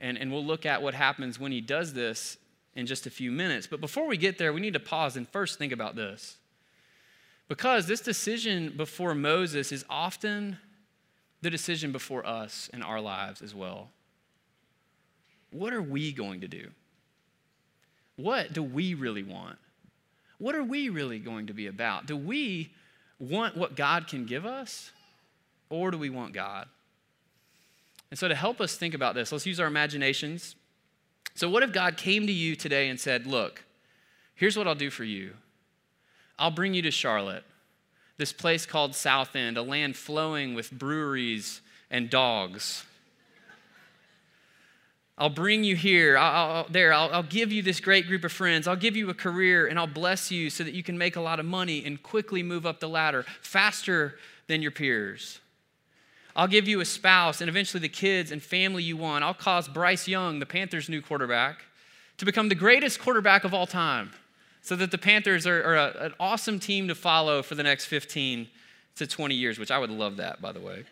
And, 0.00 0.16
and 0.16 0.32
we'll 0.32 0.44
look 0.44 0.66
at 0.66 0.82
what 0.82 0.94
happens 0.94 1.38
when 1.38 1.52
he 1.52 1.60
does 1.60 1.92
this 1.92 2.38
in 2.74 2.86
just 2.86 3.06
a 3.06 3.10
few 3.10 3.30
minutes. 3.30 3.66
But 3.66 3.80
before 3.80 4.06
we 4.06 4.16
get 4.16 4.38
there, 4.38 4.52
we 4.52 4.60
need 4.60 4.72
to 4.72 4.80
pause 4.80 5.16
and 5.16 5.28
first 5.28 5.58
think 5.58 5.72
about 5.72 5.96
this. 5.96 6.38
Because 7.48 7.86
this 7.86 8.00
decision 8.00 8.74
before 8.76 9.14
Moses 9.14 9.72
is 9.72 9.84
often 9.90 10.56
the 11.42 11.50
decision 11.50 11.92
before 11.92 12.26
us 12.26 12.70
in 12.72 12.82
our 12.82 13.00
lives 13.00 13.42
as 13.42 13.54
well. 13.54 13.90
What 15.50 15.72
are 15.72 15.82
we 15.82 16.12
going 16.12 16.42
to 16.42 16.48
do? 16.48 16.68
What 18.16 18.52
do 18.52 18.62
we 18.62 18.94
really 18.94 19.22
want? 19.22 19.58
What 20.38 20.54
are 20.54 20.62
we 20.62 20.88
really 20.88 21.18
going 21.18 21.48
to 21.48 21.52
be 21.52 21.66
about? 21.66 22.06
Do 22.06 22.16
we 22.16 22.72
want 23.20 23.56
what 23.56 23.76
God 23.76 24.08
can 24.08 24.26
give 24.26 24.44
us, 24.44 24.90
or 25.68 25.90
do 25.90 25.98
we 25.98 26.10
want 26.10 26.32
God? 26.32 26.66
And 28.10 28.18
so, 28.18 28.26
to 28.26 28.34
help 28.34 28.60
us 28.60 28.76
think 28.76 28.94
about 28.94 29.14
this, 29.14 29.30
let's 29.30 29.46
use 29.46 29.60
our 29.60 29.68
imaginations. 29.68 30.56
So, 31.34 31.48
what 31.48 31.62
if 31.62 31.72
God 31.72 31.96
came 31.96 32.26
to 32.26 32.32
you 32.32 32.56
today 32.56 32.88
and 32.88 32.98
said, 32.98 33.26
Look, 33.26 33.64
here's 34.34 34.56
what 34.56 34.66
I'll 34.66 34.74
do 34.74 34.90
for 34.90 35.04
you 35.04 35.34
I'll 36.38 36.50
bring 36.50 36.74
you 36.74 36.82
to 36.82 36.90
Charlotte, 36.90 37.44
this 38.16 38.32
place 38.32 38.66
called 38.66 38.94
South 38.94 39.36
End, 39.36 39.56
a 39.56 39.62
land 39.62 39.94
flowing 39.94 40.54
with 40.54 40.72
breweries 40.72 41.60
and 41.90 42.10
dogs. 42.10 42.84
I'll 45.20 45.28
bring 45.28 45.62
you 45.64 45.76
here. 45.76 46.16
I'll, 46.16 46.50
I'll 46.50 46.66
there. 46.70 46.94
I'll, 46.94 47.12
I'll 47.12 47.22
give 47.22 47.52
you 47.52 47.62
this 47.62 47.78
great 47.78 48.06
group 48.06 48.24
of 48.24 48.32
friends. 48.32 48.66
I'll 48.66 48.74
give 48.74 48.96
you 48.96 49.10
a 49.10 49.14
career 49.14 49.66
and 49.66 49.78
I'll 49.78 49.86
bless 49.86 50.30
you 50.30 50.48
so 50.48 50.64
that 50.64 50.72
you 50.72 50.82
can 50.82 50.96
make 50.96 51.14
a 51.14 51.20
lot 51.20 51.38
of 51.38 51.44
money 51.44 51.84
and 51.84 52.02
quickly 52.02 52.42
move 52.42 52.64
up 52.64 52.80
the 52.80 52.88
ladder 52.88 53.26
faster 53.42 54.18
than 54.46 54.62
your 54.62 54.70
peers. 54.70 55.38
I'll 56.34 56.48
give 56.48 56.66
you 56.66 56.80
a 56.80 56.86
spouse 56.86 57.42
and 57.42 57.50
eventually 57.50 57.82
the 57.82 57.88
kids 57.90 58.32
and 58.32 58.42
family 58.42 58.82
you 58.82 58.96
want. 58.96 59.22
I'll 59.22 59.34
cause 59.34 59.68
Bryce 59.68 60.08
Young, 60.08 60.38
the 60.38 60.46
Panthers' 60.46 60.88
new 60.88 61.02
quarterback, 61.02 61.64
to 62.16 62.24
become 62.24 62.48
the 62.48 62.54
greatest 62.54 62.98
quarterback 62.98 63.44
of 63.44 63.52
all 63.52 63.66
time 63.66 64.12
so 64.62 64.74
that 64.76 64.90
the 64.90 64.98
Panthers 64.98 65.46
are, 65.46 65.62
are 65.62 65.76
a, 65.76 66.04
an 66.04 66.14
awesome 66.18 66.58
team 66.58 66.88
to 66.88 66.94
follow 66.94 67.42
for 67.42 67.56
the 67.56 67.62
next 67.62 67.86
15 67.86 68.48
to 68.96 69.06
20 69.06 69.34
years, 69.34 69.58
which 69.58 69.70
I 69.70 69.78
would 69.78 69.90
love 69.90 70.16
that, 70.16 70.40
by 70.40 70.52
the 70.52 70.60
way, 70.60 70.84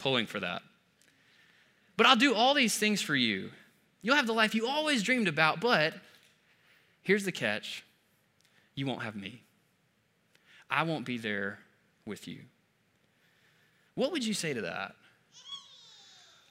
pulling 0.00 0.26
for 0.26 0.40
that. 0.40 0.60
But 1.96 2.06
I'll 2.06 2.16
do 2.16 2.34
all 2.34 2.52
these 2.52 2.76
things 2.76 3.00
for 3.00 3.16
you. 3.16 3.50
You'll 4.02 4.16
have 4.16 4.26
the 4.26 4.32
life 4.32 4.54
you 4.54 4.66
always 4.66 5.02
dreamed 5.02 5.28
about, 5.28 5.60
but 5.60 5.94
here's 7.02 7.24
the 7.24 7.32
catch 7.32 7.84
you 8.74 8.86
won't 8.86 9.02
have 9.02 9.16
me. 9.16 9.42
I 10.70 10.84
won't 10.84 11.04
be 11.04 11.18
there 11.18 11.58
with 12.06 12.26
you. 12.26 12.40
What 13.94 14.12
would 14.12 14.24
you 14.24 14.34
say 14.34 14.54
to 14.54 14.62
that? 14.62 14.94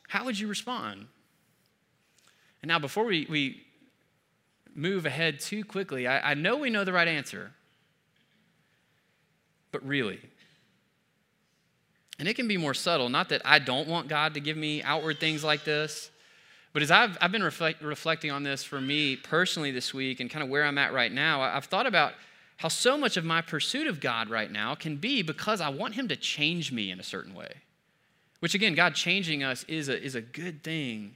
How 0.09 0.25
would 0.25 0.37
you 0.37 0.47
respond? 0.47 1.07
And 2.61 2.69
now, 2.69 2.79
before 2.79 3.05
we, 3.05 3.25
we 3.29 3.63
move 4.75 5.05
ahead 5.05 5.39
too 5.39 5.63
quickly, 5.63 6.07
I, 6.07 6.31
I 6.31 6.33
know 6.33 6.57
we 6.57 6.69
know 6.69 6.83
the 6.83 6.93
right 6.93 7.07
answer, 7.07 7.51
but 9.71 9.85
really, 9.87 10.19
and 12.17 12.27
it 12.27 12.33
can 12.33 12.47
be 12.47 12.57
more 12.57 12.73
subtle, 12.73 13.07
not 13.07 13.29
that 13.29 13.41
I 13.45 13.59
don't 13.59 13.87
want 13.87 14.09
God 14.09 14.33
to 14.33 14.41
give 14.41 14.57
me 14.57 14.83
outward 14.83 15.19
things 15.19 15.43
like 15.43 15.63
this, 15.63 16.11
but 16.71 16.81
as 16.81 16.91
I've, 16.91 17.17
I've 17.19 17.31
been 17.31 17.43
reflect, 17.43 17.81
reflecting 17.81 18.31
on 18.31 18.43
this 18.43 18.63
for 18.63 18.79
me 18.79 19.15
personally 19.15 19.71
this 19.71 19.93
week 19.93 20.19
and 20.19 20.29
kind 20.29 20.43
of 20.43 20.49
where 20.49 20.65
I'm 20.65 20.77
at 20.77 20.93
right 20.93 21.11
now, 21.11 21.41
I've 21.41 21.65
thought 21.65 21.87
about 21.87 22.13
how 22.57 22.67
so 22.67 22.97
much 22.97 23.17
of 23.17 23.25
my 23.25 23.41
pursuit 23.41 23.87
of 23.87 23.99
God 23.99 24.29
right 24.29 24.51
now 24.51 24.75
can 24.75 24.97
be 24.97 25.21
because 25.21 25.61
I 25.61 25.69
want 25.69 25.95
Him 25.95 26.07
to 26.09 26.15
change 26.15 26.71
me 26.71 26.91
in 26.91 26.99
a 26.99 27.03
certain 27.03 27.33
way. 27.33 27.53
Which, 28.39 28.53
again, 28.53 28.75
God 28.75 28.95
changing 28.95 29.43
us 29.43 29.65
is 29.67 29.89
a, 29.89 30.01
is 30.01 30.15
a 30.15 30.21
good 30.21 30.63
thing. 30.63 31.15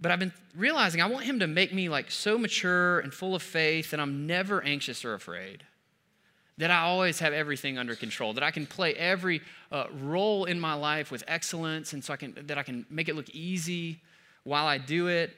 But 0.00 0.10
I've 0.10 0.18
been 0.18 0.32
realizing 0.56 1.00
I 1.00 1.06
want 1.06 1.24
Him 1.24 1.38
to 1.40 1.46
make 1.46 1.72
me 1.72 1.88
like 1.88 2.10
so 2.10 2.36
mature 2.36 3.00
and 3.00 3.14
full 3.14 3.34
of 3.34 3.42
faith 3.42 3.92
that 3.92 4.00
I'm 4.00 4.26
never 4.26 4.62
anxious 4.62 5.04
or 5.04 5.14
afraid. 5.14 5.62
That 6.58 6.70
I 6.70 6.80
always 6.80 7.20
have 7.20 7.32
everything 7.32 7.78
under 7.78 7.94
control. 7.94 8.32
That 8.32 8.42
I 8.42 8.50
can 8.50 8.66
play 8.66 8.94
every 8.94 9.42
uh, 9.70 9.86
role 10.00 10.46
in 10.46 10.58
my 10.58 10.74
life 10.74 11.10
with 11.10 11.22
excellence, 11.28 11.92
and 11.92 12.02
so 12.02 12.14
I 12.14 12.16
can 12.16 12.34
that 12.46 12.58
I 12.58 12.62
can 12.62 12.86
make 12.90 13.08
it 13.08 13.14
look 13.14 13.28
easy 13.30 14.00
while 14.46 14.66
I 14.66 14.78
do 14.78 15.08
it. 15.08 15.36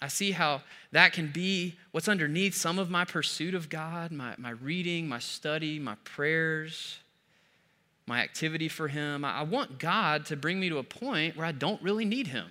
I 0.00 0.08
see 0.08 0.30
how 0.30 0.62
that 0.92 1.12
can 1.12 1.32
be 1.32 1.74
what's 1.90 2.08
underneath 2.08 2.54
some 2.54 2.78
of 2.78 2.88
my 2.88 3.04
pursuit 3.04 3.54
of 3.54 3.68
God, 3.68 4.12
my, 4.12 4.34
my 4.38 4.50
reading, 4.50 5.08
my 5.08 5.18
study, 5.18 5.78
my 5.78 5.96
prayers. 6.04 7.00
my 8.06 8.20
activity 8.20 8.68
for 8.68 8.86
Him. 8.86 9.24
I 9.24 9.42
want 9.42 9.80
God 9.80 10.26
to 10.26 10.36
bring 10.36 10.60
me 10.60 10.68
to 10.68 10.78
a 10.78 10.84
point 10.84 11.36
where 11.36 11.44
I 11.44 11.50
don't 11.50 11.82
really 11.82 12.04
need 12.04 12.28
Him. 12.28 12.46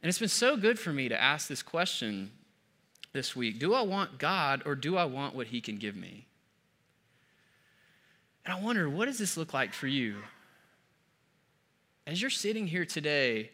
And 0.00 0.08
it's 0.08 0.20
been 0.20 0.28
so 0.28 0.56
good 0.56 0.78
for 0.78 0.92
me 0.92 1.08
to 1.08 1.20
ask 1.20 1.48
this 1.48 1.62
question 1.62 2.30
this 3.12 3.34
week 3.34 3.58
Do 3.58 3.74
I 3.74 3.82
want 3.82 4.18
God 4.18 4.62
or 4.64 4.76
do 4.76 4.96
I 4.96 5.06
want 5.06 5.34
what 5.34 5.48
He 5.48 5.60
can 5.60 5.78
give 5.78 5.96
me? 5.96 6.26
And 8.44 8.54
I 8.54 8.60
wonder, 8.60 8.88
what 8.88 9.06
does 9.06 9.18
this 9.18 9.36
look 9.36 9.52
like 9.52 9.74
for 9.74 9.88
you? 9.88 10.18
As 12.06 12.20
you're 12.20 12.30
sitting 12.30 12.68
here 12.68 12.84
today, 12.84 13.50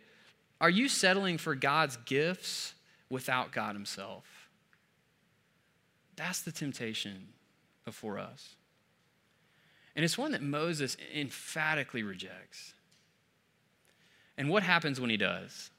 are 0.61 0.71
you 0.71 0.89
settling 0.89 1.39
for 1.39 1.55
God's 1.55 1.97
gifts 1.99 2.75
without 3.11 3.53
God 3.53 3.75
Himself? 3.75 4.25
That's 6.17 6.41
the 6.41 6.53
temptation 6.53 7.29
before 7.85 8.19
us. 8.19 8.57
And 9.95 10.05
it's 10.05 10.19
one 10.19 10.33
that 10.33 10.43
Moses 10.43 10.97
emphatically 11.15 12.03
rejects. 12.03 12.75
And 14.37 14.51
what 14.51 14.63
happens 14.63 15.01
when 15.01 15.11
he 15.11 15.17
does? 15.17 15.71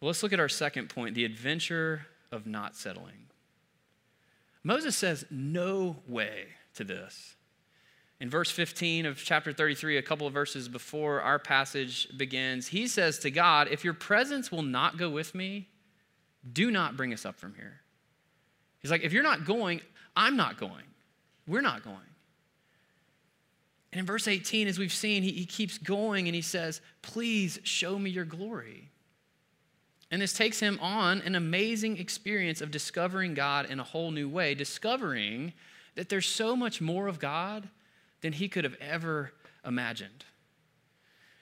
Well, 0.00 0.08
let's 0.08 0.22
look 0.22 0.32
at 0.32 0.40
our 0.40 0.48
second 0.48 0.88
point 0.88 1.14
the 1.14 1.24
adventure 1.24 2.06
of 2.30 2.46
not 2.46 2.76
settling. 2.76 3.28
Moses 4.62 4.96
says, 4.96 5.24
No 5.30 5.96
way 6.06 6.46
to 6.74 6.84
this. 6.84 7.36
In 8.22 8.30
verse 8.30 8.52
15 8.52 9.04
of 9.04 9.16
chapter 9.18 9.52
33, 9.52 9.96
a 9.96 10.02
couple 10.02 10.28
of 10.28 10.32
verses 10.32 10.68
before 10.68 11.20
our 11.22 11.40
passage 11.40 12.06
begins, 12.16 12.68
he 12.68 12.86
says 12.86 13.18
to 13.18 13.32
God, 13.32 13.66
If 13.68 13.82
your 13.82 13.94
presence 13.94 14.52
will 14.52 14.62
not 14.62 14.96
go 14.96 15.10
with 15.10 15.34
me, 15.34 15.66
do 16.52 16.70
not 16.70 16.96
bring 16.96 17.12
us 17.12 17.26
up 17.26 17.36
from 17.36 17.56
here. 17.56 17.80
He's 18.78 18.92
like, 18.92 19.02
If 19.02 19.12
you're 19.12 19.24
not 19.24 19.44
going, 19.44 19.80
I'm 20.14 20.36
not 20.36 20.56
going. 20.56 20.84
We're 21.48 21.62
not 21.62 21.82
going. 21.82 21.96
And 23.90 23.98
in 23.98 24.06
verse 24.06 24.28
18, 24.28 24.68
as 24.68 24.78
we've 24.78 24.92
seen, 24.92 25.24
he, 25.24 25.32
he 25.32 25.44
keeps 25.44 25.76
going 25.76 26.28
and 26.28 26.34
he 26.36 26.42
says, 26.42 26.80
Please 27.02 27.58
show 27.64 27.98
me 27.98 28.08
your 28.08 28.24
glory. 28.24 28.88
And 30.12 30.22
this 30.22 30.32
takes 30.32 30.60
him 30.60 30.78
on 30.80 31.22
an 31.22 31.34
amazing 31.34 31.98
experience 31.98 32.60
of 32.60 32.70
discovering 32.70 33.34
God 33.34 33.68
in 33.68 33.80
a 33.80 33.84
whole 33.84 34.12
new 34.12 34.28
way, 34.28 34.54
discovering 34.54 35.54
that 35.96 36.08
there's 36.08 36.28
so 36.28 36.54
much 36.54 36.80
more 36.80 37.08
of 37.08 37.18
God 37.18 37.68
than 38.22 38.32
he 38.32 38.48
could 38.48 38.64
have 38.64 38.76
ever 38.80 39.32
imagined. 39.66 40.24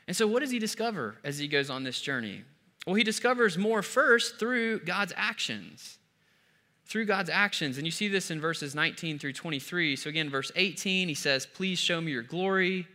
And 0.08 0.16
so, 0.16 0.26
what 0.26 0.40
does 0.40 0.50
he 0.50 0.58
discover 0.58 1.16
as 1.22 1.38
he 1.38 1.46
goes 1.46 1.70
on 1.70 1.84
this 1.84 2.00
journey? 2.00 2.42
Well, 2.86 2.96
he 2.96 3.04
discovers 3.04 3.56
more 3.56 3.82
first 3.82 4.38
through 4.38 4.80
God's 4.80 5.12
actions. 5.16 5.98
Through 6.86 7.04
God's 7.04 7.30
actions. 7.30 7.76
And 7.76 7.86
you 7.86 7.92
see 7.92 8.08
this 8.08 8.30
in 8.30 8.40
verses 8.40 8.74
19 8.74 9.18
through 9.18 9.34
23. 9.34 9.94
So, 9.94 10.10
again, 10.10 10.28
verse 10.28 10.50
18, 10.56 11.06
he 11.06 11.14
says, 11.14 11.46
Please 11.46 11.78
show 11.78 12.00
me 12.00 12.10
your 12.10 12.24
glory. 12.24 12.88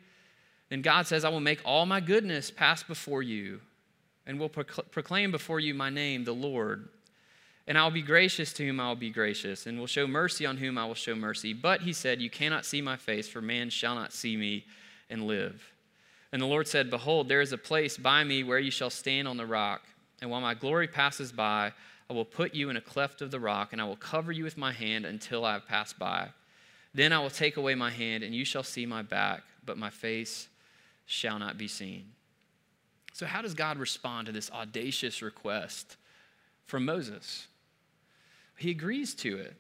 Then 0.70 0.82
God 0.82 1.08
says, 1.08 1.24
I 1.24 1.30
will 1.30 1.40
make 1.40 1.62
all 1.64 1.86
my 1.86 2.02
goodness 2.02 2.52
pass 2.52 2.84
before 2.84 3.24
you 3.24 3.62
and 4.26 4.40
will 4.40 4.50
proclaim 4.50 5.32
before 5.32 5.60
you 5.60 5.74
my 5.74 5.90
name, 5.90 6.24
the 6.24 6.34
Lord. 6.34 6.90
And 7.68 7.78
I'll 7.78 7.92
be 7.92 8.04
gracious 8.04 8.54
to 8.54 8.66
whom 8.66 8.80
I'll 8.80 8.96
be 8.96 9.10
gracious, 9.10 9.66
and 9.66 9.80
will 9.80 9.88
show 9.88 10.06
mercy 10.06 10.46
on 10.46 10.58
whom 10.58 10.78
I 10.78 10.86
will 10.86 10.94
show 10.94 11.16
mercy. 11.16 11.54
But 11.54 11.82
he 11.82 11.94
said, 11.94 12.22
You 12.22 12.30
cannot 12.30 12.66
see 12.66 12.82
my 12.82 12.96
face, 12.96 13.28
for 13.28 13.42
man 13.42 13.70
shall 13.70 13.96
not 13.96 14.14
see 14.14 14.38
me 14.38 14.66
and 15.10 15.26
live. 15.26 15.72
And 16.32 16.42
the 16.42 16.48
Lord 16.48 16.68
said, 16.68 16.90
Behold, 16.90 17.28
there 17.28 17.42
is 17.42 17.54
a 17.54 17.58
place 17.58 17.98
by 17.98 18.24
me 18.24 18.44
where 18.44 18.60
you 18.60 18.72
shall 18.72 18.90
stand 18.90 19.28
on 19.28 19.38
the 19.38 19.46
rock. 19.46 19.82
And 20.22 20.30
while 20.30 20.42
my 20.42 20.54
glory 20.54 20.88
passes 20.88 21.32
by, 21.32 21.74
I 22.10 22.14
will 22.14 22.26
put 22.26 22.54
you 22.54 22.70
in 22.70 22.78
a 22.78 22.82
cleft 22.82 23.22
of 23.22 23.32
the 23.32 23.40
rock, 23.40 23.74
and 23.74 23.82
I 23.82 23.86
will 23.86 23.96
cover 23.96 24.32
you 24.32 24.44
with 24.44 24.58
my 24.58 24.72
hand 24.72 25.06
until 25.06 25.44
I 25.44 25.54
have 25.54 25.68
passed 25.68 25.98
by. 25.98 26.30
Then 26.94 27.12
I 27.12 27.20
will 27.20 27.32
take 27.32 27.58
away 27.58 27.74
my 27.74 27.90
hand, 27.90 28.24
and 28.24 28.34
you 28.34 28.46
shall 28.46 28.64
see 28.64 28.86
my 28.86 29.02
back, 29.02 29.42
but 29.66 29.78
my 29.78 29.90
face 29.90 30.48
shall 31.06 31.40
not 31.40 31.58
be 31.58 31.68
seen. 31.68 32.06
So, 33.12 33.26
how 33.26 33.42
does 33.42 33.54
God 33.54 33.78
respond 33.78 34.28
to 34.28 34.32
this 34.32 34.52
audacious 34.52 35.22
request 35.22 35.98
from 36.66 36.86
Moses? 36.86 37.48
He 38.58 38.72
agrees 38.72 39.14
to 39.16 39.38
it. 39.38 39.56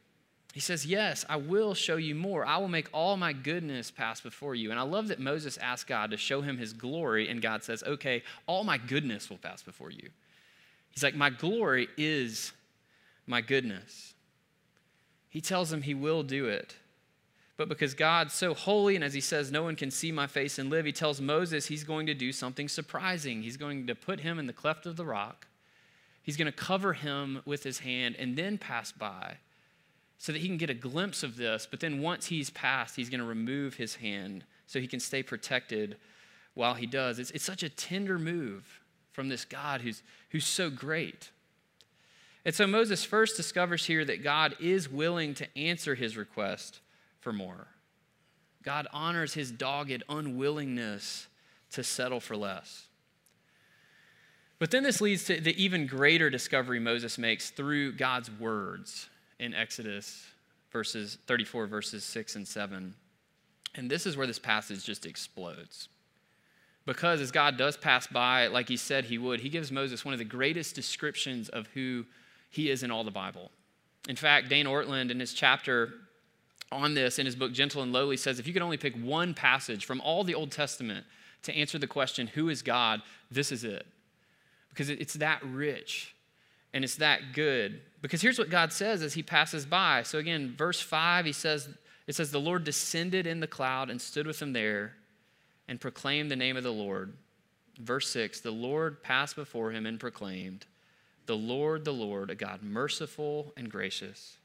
He 0.54 0.62
says, 0.62 0.86
Yes, 0.86 1.26
I 1.28 1.36
will 1.36 1.74
show 1.74 1.98
you 1.98 2.16
more. 2.16 2.46
I 2.46 2.58
will 2.58 2.70
make 2.70 2.88
all 2.94 3.18
my 3.18 3.34
goodness 3.34 3.92
pass 3.92 4.22
before 4.22 4.56
you. 4.56 4.72
And 4.72 4.80
I 4.80 4.84
love 4.84 5.10
that 5.10 5.20
Moses 5.20 5.58
asked 5.58 5.88
God 5.88 6.12
to 6.12 6.18
show 6.18 6.42
him 6.42 6.58
his 6.58 6.72
glory, 6.72 7.28
and 7.28 7.42
God 7.42 7.64
says, 7.64 7.84
Okay, 7.84 8.24
all 8.48 8.64
my 8.64 8.78
goodness 8.78 9.30
will 9.30 9.38
pass 9.38 9.62
before 9.62 9.92
you. 9.92 10.10
He's 10.92 11.04
like, 11.04 11.16
My 11.16 11.30
glory 11.30 11.90
is 11.98 12.54
my 13.28 13.42
goodness. 13.42 14.14
He 15.30 15.42
tells 15.42 15.74
him 15.74 15.82
he 15.82 15.94
will 15.94 16.24
do 16.24 16.48
it. 16.48 16.78
But 17.58 17.70
because 17.70 17.94
God's 17.94 18.34
so 18.34 18.54
holy, 18.54 18.96
and 18.96 19.04
as 19.04 19.14
he 19.14 19.22
says, 19.22 19.52
no 19.52 19.64
one 19.64 19.76
can 19.76 19.92
see 19.92 20.12
my 20.12 20.28
face 20.28 20.60
and 20.60 20.70
live, 20.70 20.86
he 20.86 20.92
tells 20.92 21.22
Moses 21.22 21.66
he's 21.66 21.84
going 21.84 22.06
to 22.08 22.14
do 22.14 22.32
something 22.32 22.68
surprising. 22.68 23.42
He's 23.42 23.58
going 23.58 23.88
to 23.88 23.96
put 23.96 24.22
him 24.22 24.40
in 24.40 24.48
the 24.48 24.54
cleft 24.54 24.86
of 24.86 24.98
the 24.98 25.06
rock, 25.06 25.48
he's 26.26 26.38
going 26.38 26.48
to 26.48 26.52
cover 26.52 26.94
him 26.94 27.42
with 27.46 27.64
his 27.64 27.80
hand 27.80 28.16
and 28.18 28.36
then 28.36 28.58
pass 28.58 28.92
by 28.92 29.38
so 30.18 30.32
that 30.32 30.40
he 30.40 30.48
can 30.48 30.58
get 30.58 30.72
a 30.72 30.74
glimpse 30.74 31.22
of 31.22 31.38
this. 31.38 31.68
But 31.70 31.80
then 31.80 32.02
once 32.02 32.26
he's 32.26 32.50
passed, 32.50 32.96
he's 32.96 33.10
going 33.10 33.20
to 33.20 33.26
remove 33.26 33.76
his 33.76 33.96
hand 33.96 34.44
so 34.66 34.80
he 34.80 34.88
can 34.88 35.00
stay 35.00 35.22
protected 35.22 35.98
while 36.56 36.74
he 36.74 36.88
does. 36.88 37.20
It's, 37.20 37.30
it's 37.32 37.46
such 37.46 37.62
a 37.62 37.70
tender 37.70 38.18
move 38.18 38.82
from 39.12 39.30
this 39.30 39.46
God 39.46 39.82
who's, 39.82 40.02
who's 40.32 40.48
so 40.48 40.72
great. 40.72 41.30
And 42.44 42.56
so 42.56 42.66
Moses 42.66 43.06
first 43.06 43.38
discovers 43.38 43.86
here 43.86 44.04
that 44.06 44.24
God 44.24 44.56
is 44.60 44.90
willing 44.90 45.36
to 45.36 45.58
answer 45.58 45.94
his 45.94 46.18
request 46.18 46.80
for 47.20 47.32
more. 47.32 47.68
God 48.64 48.88
honors 48.92 49.36
his 49.36 49.52
dogged 49.52 50.04
unwillingness 50.10 51.28
to 51.72 51.84
settle 51.84 52.20
for 52.20 52.36
less. 52.36 52.88
But 54.58 54.72
then 54.72 54.84
this 54.84 55.02
leads 55.02 55.26
to 55.26 55.40
the 55.40 55.62
even 55.62 55.86
greater 55.86 56.30
discovery 56.30 56.80
Moses 56.80 57.18
makes 57.18 57.50
through 57.50 57.94
God's 57.94 58.32
words 58.32 59.10
in 59.40 59.54
Exodus 59.54 60.26
verses 60.72 61.18
34 61.28 61.68
verses 61.68 62.04
6 62.04 62.36
and 62.36 62.48
7. 62.48 62.94
And 63.76 63.90
this 63.90 64.06
is 64.06 64.18
where 64.18 64.28
this 64.28 64.40
passage 64.40 64.84
just 64.84 65.06
explodes. 65.06 65.90
Because 66.86 67.20
as 67.20 67.32
God 67.32 67.58
does 67.58 67.76
pass 67.78 68.08
by 68.08 68.48
like 68.48 68.70
he 68.70 68.78
said 68.78 69.06
he 69.06 69.18
would, 69.18 69.40
he 69.40 69.50
gives 69.50 69.72
Moses 69.72 70.06
one 70.06 70.14
of 70.14 70.20
the 70.20 70.26
greatest 70.26 70.76
descriptions 70.76 71.50
of 71.50 71.68
who 71.68 72.06
he 72.50 72.70
is 72.70 72.84
in 72.84 72.92
all 72.92 73.04
the 73.04 73.12
Bible. 73.12 73.52
In 74.08 74.16
fact, 74.16 74.50
Dane 74.50 74.66
Ortlund 74.66 75.12
in 75.12 75.20
his 75.20 75.34
chapter 75.34 75.94
on 76.72 76.94
this 76.94 77.20
in 77.20 77.26
his 77.26 77.36
book, 77.36 77.52
Gentle 77.54 77.82
and 77.82 77.92
Lowly, 77.92 78.18
says 78.18 78.40
if 78.40 78.48
you 78.48 78.54
could 78.54 78.62
only 78.62 78.78
pick 78.78 78.96
one 78.96 79.34
passage 79.34 79.86
from 79.86 80.02
all 80.02 80.24
the 80.24 80.36
Old 80.36 80.52
Testament 80.52 81.06
to 81.44 81.56
answer 81.56 81.78
the 81.78 81.88
question, 81.88 82.28
who 82.28 82.50
is 82.50 82.62
God, 82.62 83.02
this 83.32 83.52
is 83.52 83.64
it. 83.64 83.86
Because 84.76 84.90
it's 84.90 85.14
that 85.16 85.42
rich 85.44 86.14
and 86.74 86.84
it's 86.84 86.98
that 86.98 87.34
good. 87.34 87.82
Because 88.02 88.22
here's 88.22 88.38
what 88.38 88.50
God 88.50 88.74
says 88.74 89.02
as 89.02 89.14
he 89.14 89.24
passes 89.24 89.66
by. 89.66 90.04
So 90.04 90.20
again, 90.20 90.54
verse 90.58 90.82
5, 90.82 91.26
he 91.26 91.32
says, 91.32 91.70
it 92.06 92.16
says, 92.16 92.32
The 92.32 92.40
Lord 92.40 92.64
descended 92.66 93.26
in 93.26 93.40
the 93.40 93.48
cloud 93.48 93.90
and 93.90 94.02
stood 94.02 94.28
with 94.28 94.42
him 94.42 94.54
there 94.54 94.94
and 95.68 95.80
proclaimed 95.80 96.30
the 96.30 96.36
name 96.36 96.58
of 96.58 96.64
the 96.64 96.74
Lord. 96.74 97.14
Verse 97.80 98.10
6, 98.10 98.42
the 98.42 98.52
Lord 98.52 99.02
passed 99.02 99.36
before 99.36 99.72
him 99.72 99.86
and 99.86 100.00
proclaimed, 100.00 100.66
The 101.26 101.38
Lord, 101.38 101.86
the 101.86 101.94
Lord, 101.94 102.30
a 102.30 102.36
God 102.36 102.62
merciful 102.62 103.54
and 103.58 103.72
gracious 103.72 104.38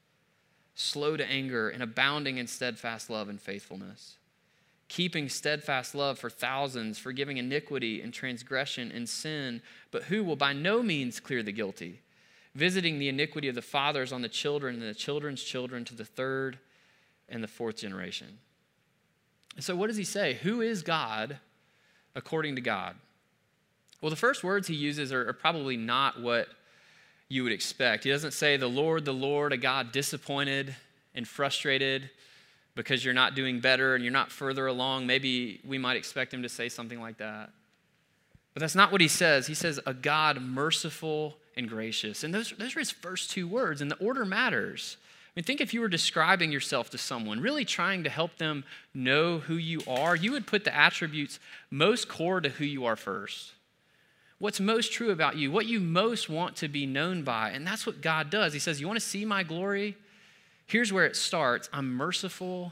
slow 0.75 1.17
to 1.17 1.29
anger, 1.29 1.69
and 1.69 1.83
abounding 1.83 2.37
in 2.37 2.47
steadfast 2.47 3.09
love 3.09 3.29
and 3.29 3.39
faithfulness, 3.39 4.17
keeping 4.91 5.29
steadfast 5.29 5.95
love 5.95 6.19
for 6.19 6.29
thousands, 6.29 6.99
forgiving 6.99 7.37
iniquity 7.37 8.01
and 8.01 8.13
transgression 8.13 8.91
and 8.91 9.07
sin, 9.07 9.61
but 9.89 10.03
who 10.03 10.21
will 10.21 10.35
by 10.35 10.51
no 10.51 10.83
means 10.83 11.21
clear 11.21 11.41
the 11.41 11.51
guilty, 11.53 12.01
visiting 12.55 12.99
the 12.99 13.07
iniquity 13.07 13.47
of 13.47 13.55
the 13.55 13.61
fathers 13.61 14.11
on 14.11 14.21
the 14.21 14.27
children 14.27 14.75
and 14.75 14.83
the 14.83 14.93
children's 14.93 15.41
children 15.41 15.85
to 15.85 15.95
the 15.95 16.03
third 16.03 16.59
and 17.29 17.41
the 17.41 17.47
fourth 17.47 17.77
generation. 17.77 18.37
So, 19.59 19.77
what 19.77 19.87
does 19.87 19.95
he 19.95 20.03
say? 20.03 20.33
Who 20.43 20.59
is 20.59 20.83
God 20.83 21.39
according 22.13 22.55
to 22.55 22.61
God? 22.61 22.97
Well, 24.01 24.09
the 24.09 24.17
first 24.17 24.43
words 24.43 24.67
he 24.67 24.75
uses 24.75 25.13
are, 25.13 25.25
are 25.25 25.33
probably 25.33 25.77
not 25.77 26.19
what 26.19 26.49
you 27.29 27.45
would 27.45 27.53
expect. 27.53 28.03
He 28.03 28.09
doesn't 28.09 28.33
say, 28.33 28.57
The 28.57 28.67
Lord, 28.67 29.05
the 29.05 29.13
Lord, 29.13 29.53
a 29.53 29.57
God 29.57 29.93
disappointed 29.93 30.75
and 31.15 31.25
frustrated 31.25 32.09
because 32.75 33.03
you're 33.03 33.13
not 33.13 33.35
doing 33.35 33.59
better 33.59 33.95
and 33.95 34.03
you're 34.03 34.13
not 34.13 34.31
further 34.31 34.67
along. 34.67 35.05
Maybe 35.05 35.59
we 35.65 35.77
might 35.77 35.97
expect 35.97 36.33
him 36.33 36.43
to 36.43 36.49
say 36.49 36.69
something 36.69 36.99
like 36.99 37.17
that. 37.17 37.51
But 38.53 38.61
that's 38.61 38.75
not 38.75 38.91
what 38.91 39.01
he 39.01 39.07
says. 39.07 39.47
He 39.47 39.53
says, 39.53 39.79
A 39.85 39.93
God 39.93 40.41
merciful 40.41 41.37
and 41.55 41.69
gracious. 41.69 42.23
And 42.23 42.33
those, 42.33 42.53
those 42.57 42.75
are 42.75 42.79
his 42.79 42.91
first 42.91 43.31
two 43.31 43.47
words, 43.47 43.81
and 43.81 43.89
the 43.89 43.97
order 43.97 44.25
matters. 44.25 44.97
I 45.01 45.31
mean, 45.35 45.45
think 45.45 45.61
if 45.61 45.73
you 45.73 45.79
were 45.79 45.87
describing 45.87 46.51
yourself 46.51 46.89
to 46.89 46.97
someone, 46.97 47.39
really 47.39 47.63
trying 47.63 48.03
to 48.03 48.09
help 48.09 48.37
them 48.37 48.65
know 48.93 49.39
who 49.39 49.55
you 49.55 49.81
are, 49.87 50.15
you 50.15 50.33
would 50.33 50.45
put 50.45 50.65
the 50.65 50.75
attributes 50.75 51.39
most 51.69 52.09
core 52.09 52.41
to 52.41 52.49
who 52.49 52.65
you 52.65 52.85
are 52.85 52.97
first 52.97 53.53
what's 54.41 54.59
most 54.59 54.91
true 54.91 55.11
about 55.11 55.37
you, 55.37 55.51
what 55.51 55.67
you 55.67 55.79
most 55.79 56.27
want 56.27 56.55
to 56.57 56.67
be 56.67 56.85
known 56.87 57.21
by. 57.21 57.51
And 57.51 57.65
that's 57.65 57.85
what 57.85 58.01
God 58.01 58.31
does. 58.31 58.53
He 58.53 58.59
says, 58.59 58.81
You 58.81 58.87
want 58.87 58.99
to 58.99 59.05
see 59.05 59.23
my 59.23 59.43
glory? 59.43 59.95
Here's 60.71 60.93
where 60.93 61.05
it 61.05 61.17
starts 61.17 61.69
I'm 61.73 61.93
merciful 61.93 62.71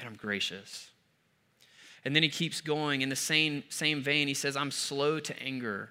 and 0.00 0.08
I'm 0.08 0.16
gracious. 0.16 0.88
And 2.02 2.16
then 2.16 2.22
he 2.22 2.30
keeps 2.30 2.62
going 2.62 3.02
in 3.02 3.10
the 3.10 3.16
same, 3.16 3.62
same 3.68 4.00
vein. 4.00 4.26
He 4.26 4.32
says, 4.32 4.56
I'm 4.56 4.70
slow 4.70 5.20
to 5.20 5.42
anger. 5.42 5.90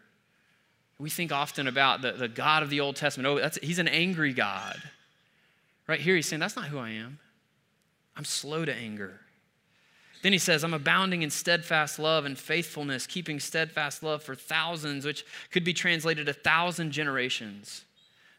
We 0.98 1.12
think 1.12 1.32
often 1.32 1.68
about 1.68 2.02
the, 2.02 2.14
the 2.14 2.28
God 2.28 2.64
of 2.64 2.72
the 2.72 2.80
Old 2.80 2.96
Testament. 2.96 3.28
Oh, 3.28 3.36
that's, 3.38 3.60
he's 3.62 3.78
an 3.78 3.88
angry 3.88 4.34
God. 4.34 4.82
Right 5.88 6.00
here, 6.00 6.16
he's 6.16 6.26
saying, 6.26 6.40
That's 6.40 6.56
not 6.56 6.66
who 6.66 6.80
I 6.80 6.90
am. 6.90 7.20
I'm 8.18 8.26
slow 8.26 8.66
to 8.66 8.74
anger. 8.74 9.20
Then 10.24 10.32
he 10.34 10.40
says, 10.40 10.64
I'm 10.64 10.74
abounding 10.74 11.22
in 11.22 11.30
steadfast 11.30 12.00
love 12.00 12.26
and 12.26 12.40
faithfulness, 12.40 13.06
keeping 13.06 13.40
steadfast 13.40 14.02
love 14.02 14.24
for 14.24 14.34
thousands, 14.34 15.06
which 15.06 15.24
could 15.52 15.64
be 15.64 15.74
translated 15.74 16.28
a 16.28 16.34
thousand 16.34 16.90
generations, 16.90 17.84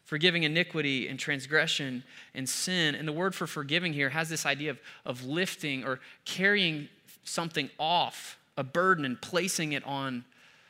forgiving 0.07 0.43
iniquity 0.43 1.09
and 1.09 1.19
transgression 1.19 2.01
and 2.33 2.47
sin. 2.47 2.95
And 2.95 3.05
the 3.05 3.11
word 3.11 3.35
for 3.35 3.45
forgiving 3.45 3.91
here 3.91 4.09
has 4.09 4.29
this 4.29 4.45
idea 4.45 4.71
of, 4.71 4.79
of 5.05 5.25
lifting 5.25 5.83
or 5.83 5.99
carrying 6.23 6.87
something 7.25 7.69
off, 7.77 8.39
a 8.55 8.63
burden, 8.63 9.03
and 9.03 9.21
placing 9.21 9.73
it 9.73 9.83
on, 9.85 10.23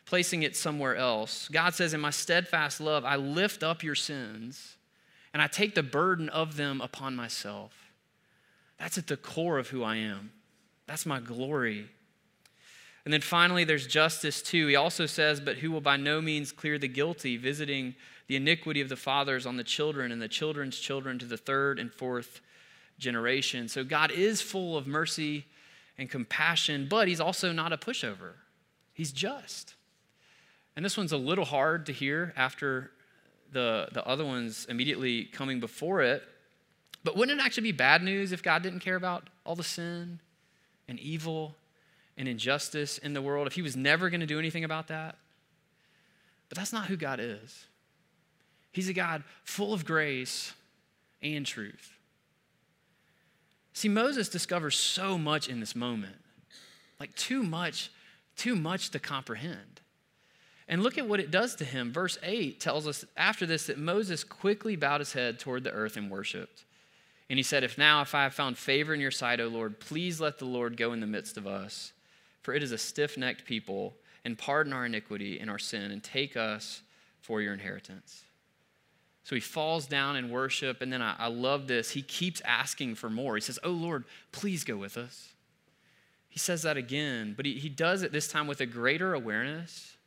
placing 0.06 0.42
it 0.42 0.56
somewhere 0.56 0.96
else. 0.96 1.50
God 1.50 1.76
says, 1.76 1.94
In 1.94 2.02
my 2.02 2.10
steadfast 2.10 2.82
love, 2.82 3.06
I 3.06 3.16
lift 3.16 3.62
up 3.62 3.84
your 3.84 3.94
sins 3.94 4.76
and 5.34 5.42
I 5.42 5.46
take 5.46 5.76
the 5.76 5.84
burden 5.84 6.30
of 6.30 6.58
them 6.58 6.82
upon 6.82 7.16
myself. 7.16 7.92
That's 8.80 8.98
at 8.98 9.06
the 9.06 9.18
core 9.18 9.60
of 9.60 9.70
who 9.70 9.84
I 9.84 9.98
am. 9.98 10.32
That's 10.88 11.06
my 11.06 11.20
glory. 11.20 11.86
And 13.06 13.14
then 13.14 13.22
finally, 13.22 13.66
there's 13.66 13.86
justice 13.86 14.42
too. 14.42 14.66
He 14.66 14.76
also 14.76 15.06
says, 15.06 15.40
But 15.40 15.58
who 15.58 15.70
will 15.70 15.80
by 15.80 15.96
no 15.96 16.22
means 16.22 16.52
clear 16.52 16.80
the 16.80 16.88
guilty, 16.88 17.38
visiting 17.38 17.94
the 18.28 18.36
iniquity 18.36 18.82
of 18.82 18.90
the 18.90 18.96
fathers 18.96 19.46
on 19.46 19.58
the 19.58 19.64
children 19.64 20.12
and 20.12 20.22
the 20.22 20.28
children's 20.28 20.78
children 20.80 21.18
to 21.20 21.26
the 21.26 21.38
third 21.38 21.80
and 21.80 21.94
fourth 21.94 22.42
generation. 23.00 23.68
So 23.68 23.84
God 23.84 24.12
is 24.12 24.42
full 24.42 24.78
of 24.78 24.88
mercy 24.88 25.46
and 25.98 26.10
compassion, 26.10 26.88
but 26.90 27.08
He's 27.08 27.20
also 27.20 27.52
not 27.52 27.74
a 27.74 27.78
pushover. 27.78 28.34
He's 28.94 29.12
just. 29.12 29.76
And 30.76 30.84
this 30.84 30.98
one's 30.98 31.12
a 31.12 31.18
little 31.18 31.46
hard 31.46 31.86
to 31.88 31.92
hear 31.92 32.34
after 32.36 32.92
the, 33.52 33.88
the 33.94 34.06
other 34.06 34.26
ones 34.26 34.66
immediately 34.70 35.26
coming 35.26 35.60
before 35.60 36.02
it. 36.02 36.24
But 37.04 37.16
wouldn't 37.16 37.40
it 37.40 37.44
actually 37.44 37.64
be 37.64 37.72
bad 37.72 38.04
news 38.04 38.32
if 38.32 38.44
God 38.44 38.64
didn't 38.64 38.82
care 38.82 38.96
about 38.96 39.30
all 39.46 39.56
the 39.56 39.64
sin 39.64 40.20
and 40.88 41.00
evil 41.00 41.56
and 42.18 42.28
injustice 42.28 42.98
in 42.98 43.14
the 43.14 43.22
world, 43.22 43.48
if 43.48 43.54
he 43.54 43.62
was 43.62 43.76
never 43.76 44.10
going 44.10 44.20
to 44.20 44.26
do 44.26 44.40
anything 44.40 44.64
about 44.64 44.88
that. 44.88 45.18
But 46.50 46.58
that's 46.58 46.74
not 46.74 46.88
who 46.88 46.98
God 46.98 47.20
is. 47.20 47.66
He's 48.78 48.90
a 48.90 48.94
God 48.94 49.24
full 49.44 49.74
of 49.74 49.86
grace 49.86 50.54
and 51.24 51.44
truth. 51.44 51.98
See, 53.74 53.90
Moses 53.90 54.30
discovers 54.30 54.78
so 54.78 55.18
much 55.18 55.50
in 55.50 55.60
this 55.60 55.76
moment, 55.76 56.18
like 57.00 57.16
too 57.16 57.42
much, 57.42 57.90
too 58.36 58.56
much 58.56 58.92
to 58.92 59.00
comprehend. 59.00 59.82
And 60.68 60.84
look 60.84 61.00
at 61.00 61.10
what 61.10 61.20
it 61.20 61.32
does 61.32 61.56
to 61.56 61.66
him. 61.66 61.92
Verse 61.92 62.20
8 62.22 62.60
tells 62.60 62.86
us 62.86 63.04
after 63.18 63.48
this 63.48 63.66
that 63.66 63.80
Moses 63.80 64.24
quickly 64.24 64.76
bowed 64.76 65.02
his 65.02 65.14
head 65.14 65.40
toward 65.40 65.64
the 65.64 65.72
earth 65.72 65.98
and 65.98 66.12
worshiped. 66.12 66.64
And 67.32 67.40
he 67.40 67.44
said, 67.44 67.64
If 67.64 67.80
now, 67.80 68.04
if 68.04 68.14
I 68.14 68.22
have 68.22 68.36
found 68.36 68.60
favor 68.60 68.94
in 68.94 69.00
your 69.00 69.10
sight, 69.10 69.40
O 69.40 69.48
Lord, 69.48 69.80
please 69.80 70.22
let 70.22 70.38
the 70.38 70.46
Lord 70.46 70.78
go 70.78 70.94
in 70.94 71.00
the 71.00 71.08
midst 71.08 71.36
of 71.36 71.48
us. 71.48 71.94
For 72.44 72.54
it 72.54 72.62
is 72.62 72.72
a 72.72 72.78
stiff 72.78 73.18
necked 73.18 73.44
people, 73.44 73.96
and 74.24 74.38
pardon 74.38 74.72
our 74.72 74.86
iniquity 74.86 75.40
and 75.40 75.50
our 75.50 75.58
sin, 75.58 75.90
and 75.90 76.04
take 76.04 76.38
us 76.38 76.84
for 77.24 77.42
your 77.42 77.56
inheritance. 77.56 78.24
So 79.28 79.36
he 79.36 79.42
falls 79.42 79.88
down 79.88 80.16
in 80.16 80.30
worship, 80.30 80.82
and 80.82 80.94
then 80.94 81.02
I, 81.02 81.14
I 81.20 81.28
love 81.28 81.68
this. 81.68 81.90
He 81.90 82.02
keeps 82.02 82.42
asking 82.46 82.96
for 82.96 83.10
more. 83.10 83.36
He 83.36 83.42
says, 83.42 83.60
Oh 83.62 83.72
Lord, 83.72 84.06
please 84.32 84.64
go 84.64 84.78
with 84.78 84.96
us. 84.96 85.34
He 86.30 86.40
says 86.40 86.62
that 86.62 86.78
again, 86.78 87.34
but 87.36 87.46
he, 87.46 87.56
he 87.56 87.68
does 87.68 88.04
it 88.04 88.14
this 88.14 88.30
time 88.30 88.48
with 88.48 88.62
a 88.62 88.66
greater 88.66 89.14
awareness 89.14 89.98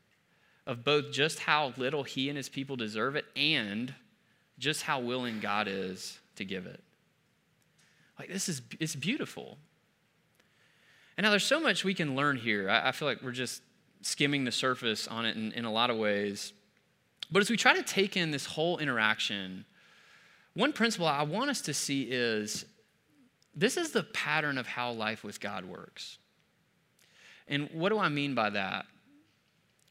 of 0.67 0.87
both 0.87 1.13
just 1.13 1.41
how 1.41 1.75
little 1.77 2.03
he 2.03 2.31
and 2.31 2.37
his 2.39 2.49
people 2.49 2.77
deserve 2.77 3.15
it 3.15 3.27
and 3.37 3.95
just 4.59 4.85
how 4.85 5.01
willing 5.01 5.39
God 5.39 5.69
is 5.69 6.19
to 6.37 6.47
give 6.47 6.65
it. 6.65 6.83
Like, 8.19 8.31
this 8.31 8.49
is, 8.49 8.63
it's 8.81 8.97
beautiful. 8.97 9.59
And 11.19 11.25
now 11.25 11.31
there's 11.31 11.45
so 11.45 11.61
much 11.61 11.85
we 11.85 11.93
can 11.93 12.17
learn 12.17 12.39
here. 12.39 12.71
I, 12.71 12.89
I 12.89 12.93
feel 12.93 13.07
like 13.07 13.21
we're 13.23 13.33
just 13.33 13.61
skimming 14.01 14.45
the 14.45 14.53
surface 14.53 15.07
on 15.07 15.27
it 15.27 15.37
in, 15.37 15.53
in 15.53 15.67
a 15.67 15.71
lot 15.71 15.91
of 15.91 15.99
ways. 15.99 16.55
But 17.31 17.41
as 17.41 17.51
we 17.51 17.57
try 17.57 17.75
to 17.75 17.83
take 17.83 18.17
in 18.17 18.31
this 18.31 18.47
whole 18.47 18.79
interaction, 18.79 19.65
one 20.55 20.73
principle 20.73 21.07
I 21.07 21.23
want 21.23 21.51
us 21.51 21.61
to 21.63 21.75
see 21.75 22.03
is 22.03 22.65
this 23.55 23.77
is 23.77 23.93
the 23.93 24.03
pattern 24.03 24.59
of 24.59 24.67
how 24.67 24.93
life 24.93 25.23
with 25.23 25.41
God 25.41 25.65
works. 25.65 26.19
And 27.47 27.69
what 27.73 27.91
do 27.91 27.99
I 27.99 28.09
mean 28.09 28.35
by 28.35 28.51
that? 28.51 28.87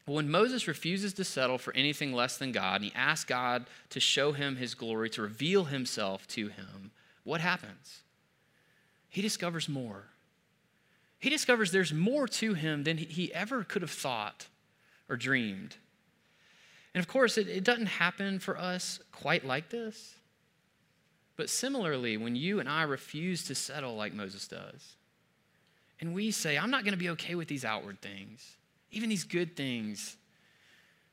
When 0.06 0.30
Moses 0.30 0.66
refuses 0.66 1.12
to 1.14 1.24
settle 1.24 1.58
for 1.58 1.74
anything 1.74 2.12
less 2.12 2.36
than 2.36 2.52
God, 2.52 2.76
and 2.76 2.84
he 2.86 2.92
asks 2.96 3.24
God 3.24 3.66
to 3.90 4.00
show 4.00 4.32
him 4.32 4.56
his 4.56 4.74
glory, 4.74 5.08
to 5.10 5.22
reveal 5.22 5.64
himself 5.64 6.26
to 6.28 6.48
him, 6.48 6.90
what 7.22 7.40
happens? 7.40 8.02
he 9.10 9.20
discovers 9.20 9.68
more. 9.68 10.04
He 11.18 11.28
discovers 11.28 11.72
there's 11.72 11.92
more 11.92 12.26
to 12.28 12.54
him 12.54 12.84
than 12.84 12.96
he 12.96 13.34
ever 13.34 13.64
could 13.64 13.82
have 13.82 13.90
thought 13.90 14.46
or 15.08 15.16
dreamed. 15.16 15.76
And 16.94 17.02
of 17.02 17.08
course, 17.08 17.38
it, 17.38 17.48
it 17.48 17.64
doesn't 17.64 17.86
happen 17.86 18.38
for 18.38 18.58
us 18.58 19.00
quite 19.12 19.44
like 19.46 19.70
this. 19.70 20.14
But 21.36 21.48
similarly, 21.48 22.16
when 22.16 22.36
you 22.36 22.60
and 22.60 22.68
I 22.68 22.82
refuse 22.82 23.44
to 23.44 23.54
settle 23.54 23.96
like 23.96 24.12
Moses 24.12 24.46
does, 24.48 24.96
and 26.00 26.14
we 26.14 26.30
say, 26.30 26.58
I'm 26.58 26.70
not 26.70 26.84
going 26.84 26.92
to 26.92 26.98
be 26.98 27.10
okay 27.10 27.34
with 27.34 27.48
these 27.48 27.64
outward 27.64 28.00
things, 28.00 28.56
even 28.90 29.08
these 29.08 29.24
good 29.24 29.56
things 29.56 30.16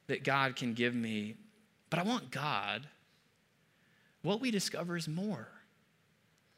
that 0.07 0.23
God 0.23 0.55
can 0.55 0.73
give 0.73 0.95
me, 0.95 1.35
but 1.89 1.99
I 1.99 2.03
want 2.03 2.31
God, 2.31 2.87
what 4.21 4.41
we 4.41 4.51
discover 4.51 4.97
is 4.97 5.07
more. 5.07 5.47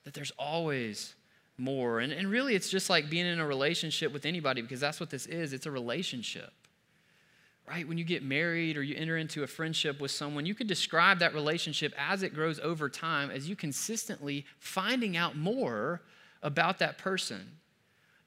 That 0.04 0.14
there's 0.14 0.32
always 0.40 1.14
more. 1.58 2.00
And, 2.00 2.12
and 2.12 2.28
really, 2.30 2.56
it's 2.56 2.70
just 2.70 2.90
like 2.90 3.10
being 3.10 3.26
in 3.26 3.40
a 3.40 3.46
relationship 3.46 4.14
with 4.14 4.26
anybody 4.26 4.62
because 4.62 4.80
that's 4.80 5.00
what 5.00 5.10
this 5.10 5.26
is 5.26 5.54
it's 5.54 5.66
a 5.66 5.72
relationship. 5.72 6.54
Right? 7.70 7.88
When 7.88 8.00
you 8.00 8.04
get 8.04 8.24
married 8.24 8.78
or 8.78 8.82
you 8.82 8.96
enter 8.96 9.16
into 9.18 9.44
a 9.44 9.48
friendship 9.48 10.02
with 10.02 10.10
someone, 10.10 10.48
you 10.48 10.56
could 10.56 10.66
describe 10.66 11.20
that 11.20 11.36
relationship 11.36 11.94
as 12.00 12.24
it 12.24 12.34
grows 12.34 12.60
over 12.60 12.90
time 12.90 13.30
as 13.30 13.48
you 13.48 13.56
consistently 13.56 14.46
finding 14.58 15.16
out 15.16 15.38
more 15.38 16.02
about 16.42 16.80
that 16.80 16.98
person. 16.98 17.58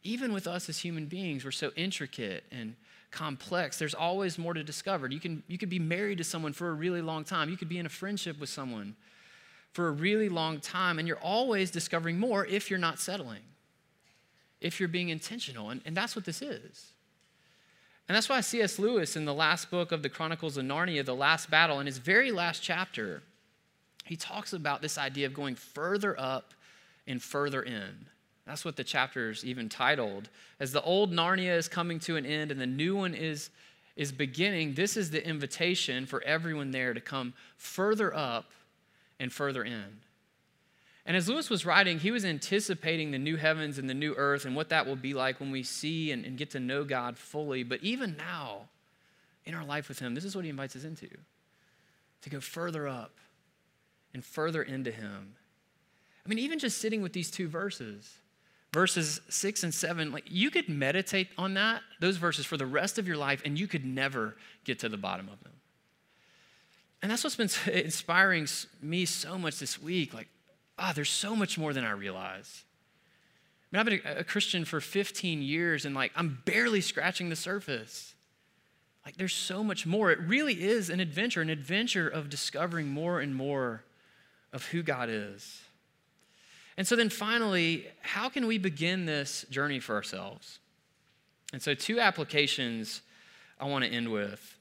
Even 0.04 0.32
with 0.32 0.46
us 0.46 0.68
as 0.68 0.78
human 0.78 1.06
beings, 1.06 1.44
we're 1.44 1.50
so 1.50 1.72
intricate 1.74 2.44
and 2.52 2.76
complex. 3.10 3.80
There's 3.80 3.94
always 3.94 4.38
more 4.38 4.54
to 4.54 4.62
discover. 4.62 5.08
You 5.08 5.18
can 5.18 5.42
you 5.48 5.58
could 5.58 5.68
be 5.68 5.80
married 5.80 6.18
to 6.18 6.24
someone 6.24 6.52
for 6.52 6.68
a 6.68 6.72
really 6.72 7.02
long 7.02 7.24
time. 7.24 7.50
You 7.50 7.56
could 7.56 7.68
be 7.68 7.78
in 7.78 7.86
a 7.86 7.88
friendship 7.90 8.38
with 8.38 8.48
someone 8.48 8.94
for 9.72 9.88
a 9.88 9.90
really 9.90 10.28
long 10.28 10.60
time, 10.60 11.00
and 11.00 11.08
you're 11.08 11.18
always 11.18 11.70
discovering 11.72 12.16
more 12.16 12.46
if 12.46 12.70
you're 12.70 12.78
not 12.78 13.00
settling, 13.00 13.42
if 14.60 14.78
you're 14.78 14.88
being 14.88 15.08
intentional. 15.08 15.70
And, 15.70 15.80
and 15.84 15.96
that's 15.96 16.14
what 16.14 16.24
this 16.24 16.42
is. 16.42 16.91
And 18.08 18.16
that's 18.16 18.28
why 18.28 18.40
C.S. 18.40 18.78
Lewis, 18.78 19.16
in 19.16 19.24
the 19.24 19.34
last 19.34 19.70
book 19.70 19.92
of 19.92 20.02
the 20.02 20.08
Chronicles 20.08 20.56
of 20.56 20.64
Narnia, 20.64 21.04
The 21.04 21.14
Last 21.14 21.50
Battle, 21.50 21.80
in 21.80 21.86
his 21.86 21.98
very 21.98 22.32
last 22.32 22.62
chapter, 22.62 23.22
he 24.04 24.16
talks 24.16 24.52
about 24.52 24.82
this 24.82 24.98
idea 24.98 25.26
of 25.26 25.34
going 25.34 25.54
further 25.54 26.18
up 26.18 26.52
and 27.06 27.22
further 27.22 27.62
in. 27.62 28.06
That's 28.46 28.64
what 28.64 28.76
the 28.76 28.84
chapter 28.84 29.30
is 29.30 29.44
even 29.44 29.68
titled. 29.68 30.28
As 30.58 30.72
the 30.72 30.82
old 30.82 31.12
Narnia 31.12 31.56
is 31.56 31.68
coming 31.68 32.00
to 32.00 32.16
an 32.16 32.26
end 32.26 32.50
and 32.50 32.60
the 32.60 32.66
new 32.66 32.96
one 32.96 33.14
is, 33.14 33.50
is 33.94 34.10
beginning, 34.10 34.74
this 34.74 34.96
is 34.96 35.10
the 35.10 35.26
invitation 35.26 36.06
for 36.06 36.22
everyone 36.24 36.72
there 36.72 36.92
to 36.92 37.00
come 37.00 37.34
further 37.56 38.14
up 38.14 38.50
and 39.20 39.32
further 39.32 39.62
in. 39.62 40.00
And 41.04 41.16
as 41.16 41.28
Lewis 41.28 41.50
was 41.50 41.66
writing, 41.66 41.98
he 41.98 42.12
was 42.12 42.24
anticipating 42.24 43.10
the 43.10 43.18
new 43.18 43.36
heavens 43.36 43.78
and 43.78 43.90
the 43.90 43.94
new 43.94 44.14
earth 44.14 44.44
and 44.44 44.54
what 44.54 44.68
that 44.68 44.86
will 44.86 44.96
be 44.96 45.14
like 45.14 45.40
when 45.40 45.50
we 45.50 45.64
see 45.64 46.12
and, 46.12 46.24
and, 46.24 46.38
get 46.38 46.50
to 46.50 46.60
know 46.60 46.84
God 46.84 47.18
fully. 47.18 47.64
But 47.64 47.82
even 47.82 48.16
now, 48.16 48.68
in 49.44 49.54
our 49.54 49.64
life 49.64 49.88
with 49.88 49.98
Him, 49.98 50.14
this 50.14 50.24
is 50.24 50.36
what 50.36 50.44
He 50.44 50.50
invites 50.50 50.76
us 50.76 50.84
into 50.84 51.08
to 52.22 52.30
go 52.30 52.40
further 52.40 52.86
up 52.86 53.16
and 54.14 54.24
further 54.24 54.62
into 54.62 54.92
Him. 54.92 55.34
I 56.24 56.28
mean, 56.28 56.38
even 56.38 56.60
just 56.60 56.78
sitting 56.78 57.02
with 57.02 57.12
these 57.12 57.32
two 57.32 57.48
verses, 57.48 58.18
verses 58.72 59.20
six 59.28 59.64
and 59.64 59.74
seven, 59.74 60.12
like 60.12 60.24
you 60.28 60.50
could 60.50 60.68
meditate 60.68 61.28
on 61.36 61.54
that, 61.54 61.82
those 62.00 62.16
verses 62.16 62.46
for 62.46 62.56
the 62.56 62.66
rest 62.66 62.98
of 62.98 63.08
your 63.08 63.16
life, 63.16 63.42
and 63.44 63.58
you 63.58 63.66
could 63.66 63.84
never 63.84 64.36
get 64.64 64.78
to 64.80 64.88
the 64.88 64.96
bottom 64.96 65.28
of 65.28 65.42
them. 65.42 65.52
And 67.02 67.10
that's 67.10 67.24
what's 67.24 67.34
been 67.34 67.50
inspiring 67.74 68.46
me 68.80 69.04
so 69.04 69.36
much 69.36 69.58
this 69.58 69.82
week. 69.82 70.14
Like, 70.14 70.28
ah, 70.78 70.92
there's 70.94 71.10
so 71.10 71.36
much 71.36 71.58
more 71.58 71.72
than 71.72 71.84
I 71.84 71.92
realize. 71.92 72.64
I 73.72 73.76
mean, 73.76 73.80
I've 73.80 73.86
been 73.86 74.18
a 74.18 74.24
Christian 74.24 74.64
for 74.64 74.80
15 74.80 75.42
years 75.42 75.84
and 75.84 75.94
like 75.94 76.12
I'm 76.16 76.42
barely 76.44 76.80
scratching 76.80 77.28
the 77.28 77.36
surface. 77.36 78.14
Like, 79.04 79.16
there's 79.16 79.34
so 79.34 79.64
much 79.64 79.84
more. 79.84 80.12
It 80.12 80.20
really 80.20 80.62
is 80.62 80.88
an 80.88 81.00
adventure, 81.00 81.42
an 81.42 81.50
adventure 81.50 82.08
of 82.08 82.28
discovering 82.28 82.88
more 82.88 83.20
and 83.20 83.34
more 83.34 83.82
of 84.52 84.66
who 84.66 84.82
God 84.82 85.08
is. 85.10 85.62
And 86.76 86.86
so, 86.86 86.96
then 86.96 87.10
finally, 87.10 87.86
how 88.00 88.28
can 88.28 88.46
we 88.46 88.58
begin 88.58 89.04
this 89.04 89.44
journey 89.50 89.80
for 89.80 89.94
ourselves? 89.94 90.60
And 91.52 91.60
so, 91.60 91.74
two 91.74 92.00
applications 92.00 93.02
I 93.60 93.66
want 93.66 93.84
to 93.84 93.90
end 93.90 94.10
with. 94.10 94.56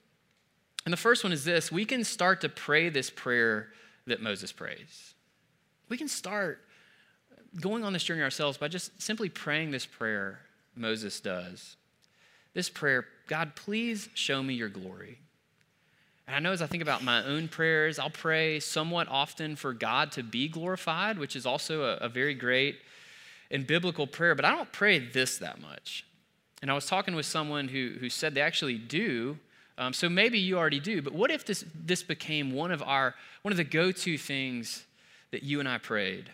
And 0.86 0.92
the 0.92 0.98
first 0.98 1.24
one 1.24 1.32
is 1.32 1.46
this 1.46 1.72
we 1.72 1.86
can 1.86 2.04
start 2.04 2.42
to 2.42 2.50
pray 2.50 2.90
this 2.90 3.10
prayer 3.10 3.70
that 4.08 4.22
Moses 4.22 4.52
prays. 4.52 5.14
We 5.92 5.98
can 5.98 6.08
start 6.08 6.62
going 7.60 7.84
on 7.84 7.92
this 7.92 8.06
journey 8.06 8.22
ourselves 8.22 8.58
by 8.58 8.70
just 8.70 9.02
simply 9.02 9.28
praying 9.28 9.72
this 9.72 9.86
prayer 9.86 10.40
Moses 10.74 11.20
does. 11.20 11.76
This 12.54 12.70
prayer 12.70 13.06
God, 13.28 13.58
please 13.58 14.08
show 14.14 14.42
me 14.42 14.54
your 14.54 14.70
glory. 14.70 15.20
And 16.28 16.36
I 16.38 16.40
know 16.40 16.54
as 16.54 16.62
I 16.62 16.68
think 16.68 16.82
about 16.82 17.04
my 17.04 17.22
own 17.26 17.50
prayers, 17.50 18.00
I'll 18.00 18.10
pray 18.10 18.62
somewhat 18.62 19.10
often 19.10 19.58
for 19.58 19.74
God 19.74 20.14
to 20.14 20.24
be 20.24 20.48
glorified, 20.48 21.20
which 21.20 21.36
is 21.36 21.46
also 21.46 21.84
a, 21.84 21.96
a 21.98 22.08
very 22.08 22.36
great 22.36 22.78
and 23.52 23.68
biblical 23.68 24.08
prayer, 24.08 24.34
but 24.34 24.46
I 24.46 24.52
don't 24.52 24.72
pray 24.72 24.98
this 24.98 25.40
that 25.40 25.60
much. 25.60 26.06
And 26.62 26.72
I 26.72 26.74
was 26.74 26.86
talking 26.86 27.16
with 27.16 27.26
someone 27.26 27.68
who, 27.68 27.96
who 28.00 28.10
said 28.10 28.34
they 28.34 28.40
actually 28.40 28.78
do. 28.78 29.38
Um, 29.78 29.92
so 29.92 30.08
maybe 30.08 30.40
you 30.40 30.58
already 30.58 30.80
do, 30.80 31.02
but 31.02 31.12
what 31.12 31.32
if 31.32 31.46
this, 31.46 31.66
this 31.76 32.02
became 32.02 32.54
one 32.54 32.72
of 32.72 32.82
our 32.82 33.14
one 33.42 33.52
of 33.52 33.58
the 33.58 33.66
go-to 33.66 34.18
things 34.18 34.86
that 35.32 35.44
you 35.44 35.60
and 35.60 35.68
I 35.68 35.78
prayed? 35.78 36.30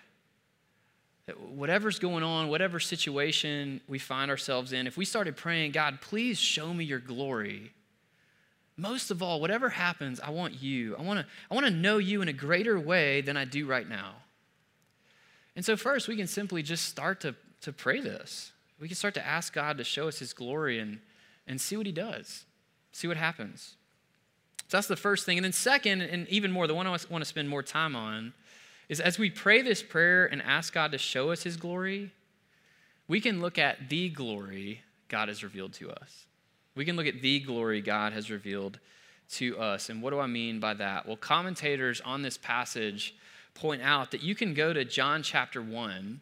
That 1.25 1.39
whatever's 1.39 1.99
going 1.99 2.23
on, 2.23 2.47
whatever 2.47 2.79
situation 2.79 3.81
we 3.87 3.99
find 3.99 4.31
ourselves 4.31 4.73
in, 4.73 4.87
if 4.87 4.97
we 4.97 5.05
started 5.05 5.35
praying, 5.35 5.71
God, 5.71 5.99
please 6.01 6.37
show 6.37 6.73
me 6.73 6.83
your 6.83 6.99
glory. 6.99 7.71
Most 8.77 9.11
of 9.11 9.23
all, 9.23 9.41
whatever 9.41 9.69
happens, 9.69 10.19
I 10.19 10.29
want 10.29 10.61
you. 10.61 10.95
I 10.97 11.01
want 11.01 11.19
to 11.19 11.25
I 11.49 11.55
want 11.55 11.65
to 11.65 11.71
know 11.71 11.97
you 11.97 12.21
in 12.21 12.27
a 12.27 12.33
greater 12.33 12.79
way 12.79 13.21
than 13.21 13.35
I 13.35 13.45
do 13.45 13.65
right 13.65 13.87
now. 13.87 14.13
And 15.55 15.65
so 15.65 15.75
first, 15.75 16.07
we 16.07 16.15
can 16.15 16.27
simply 16.27 16.61
just 16.61 16.85
start 16.85 17.21
to, 17.21 17.35
to 17.61 17.73
pray 17.73 17.99
this 17.99 18.51
we 18.79 18.87
can 18.87 18.95
start 18.95 19.13
to 19.15 19.25
ask 19.25 19.53
God 19.53 19.77
to 19.77 19.83
show 19.83 20.07
us 20.07 20.19
his 20.19 20.33
glory 20.33 20.79
and, 20.79 20.99
and 21.47 21.59
see 21.59 21.77
what 21.77 21.85
he 21.85 21.91
does, 21.91 22.45
see 22.91 23.07
what 23.07 23.17
happens. 23.17 23.75
So 24.67 24.77
that's 24.77 24.87
the 24.87 24.95
first 24.95 25.25
thing. 25.25 25.37
And 25.37 25.45
then, 25.45 25.53
second, 25.53 26.01
and 26.01 26.27
even 26.27 26.51
more, 26.51 26.67
the 26.67 26.75
one 26.75 26.85
I 26.85 26.89
want 26.89 27.21
to 27.21 27.25
spend 27.25 27.49
more 27.49 27.63
time 27.63 27.95
on 27.95 28.33
is 28.89 28.99
as 28.99 29.19
we 29.19 29.29
pray 29.29 29.61
this 29.61 29.83
prayer 29.83 30.25
and 30.25 30.41
ask 30.41 30.73
God 30.73 30.91
to 30.91 30.97
show 30.97 31.31
us 31.31 31.43
his 31.43 31.57
glory, 31.57 32.11
we 33.07 33.21
can 33.21 33.41
look 33.41 33.57
at 33.57 33.89
the 33.89 34.09
glory 34.09 34.81
God 35.07 35.27
has 35.27 35.43
revealed 35.43 35.73
to 35.73 35.89
us. 35.91 36.25
We 36.75 36.85
can 36.85 36.95
look 36.95 37.07
at 37.07 37.21
the 37.21 37.39
glory 37.39 37.81
God 37.81 38.13
has 38.13 38.29
revealed 38.29 38.79
to 39.31 39.57
us. 39.57 39.89
And 39.89 40.01
what 40.01 40.11
do 40.11 40.19
I 40.19 40.27
mean 40.27 40.59
by 40.59 40.73
that? 40.75 41.05
Well, 41.05 41.17
commentators 41.17 42.01
on 42.01 42.21
this 42.21 42.37
passage 42.37 43.15
point 43.53 43.81
out 43.81 44.11
that 44.11 44.21
you 44.21 44.35
can 44.35 44.53
go 44.53 44.73
to 44.73 44.85
John 44.85 45.23
chapter 45.23 45.61
1 45.61 46.21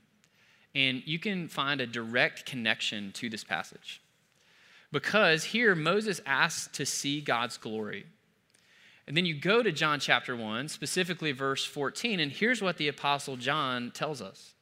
and 0.73 1.03
you 1.05 1.19
can 1.19 1.47
find 1.47 1.81
a 1.81 1.87
direct 1.87 2.45
connection 2.45 3.11
to 3.13 3.29
this 3.29 3.43
passage. 3.43 4.01
Because 4.91 5.45
here 5.45 5.75
Moses 5.75 6.21
asks 6.25 6.67
to 6.77 6.85
see 6.85 7.21
God's 7.21 7.57
glory. 7.57 8.05
And 9.07 9.15
then 9.15 9.25
you 9.25 9.35
go 9.35 9.61
to 9.61 9.71
John 9.71 9.99
chapter 9.99 10.35
1, 10.35 10.67
specifically 10.67 11.31
verse 11.31 11.63
14, 11.63 12.19
and 12.19 12.31
here's 12.31 12.61
what 12.61 12.77
the 12.77 12.87
apostle 12.87 13.37
John 13.37 13.91
tells 13.91 14.21
us. 14.21 14.53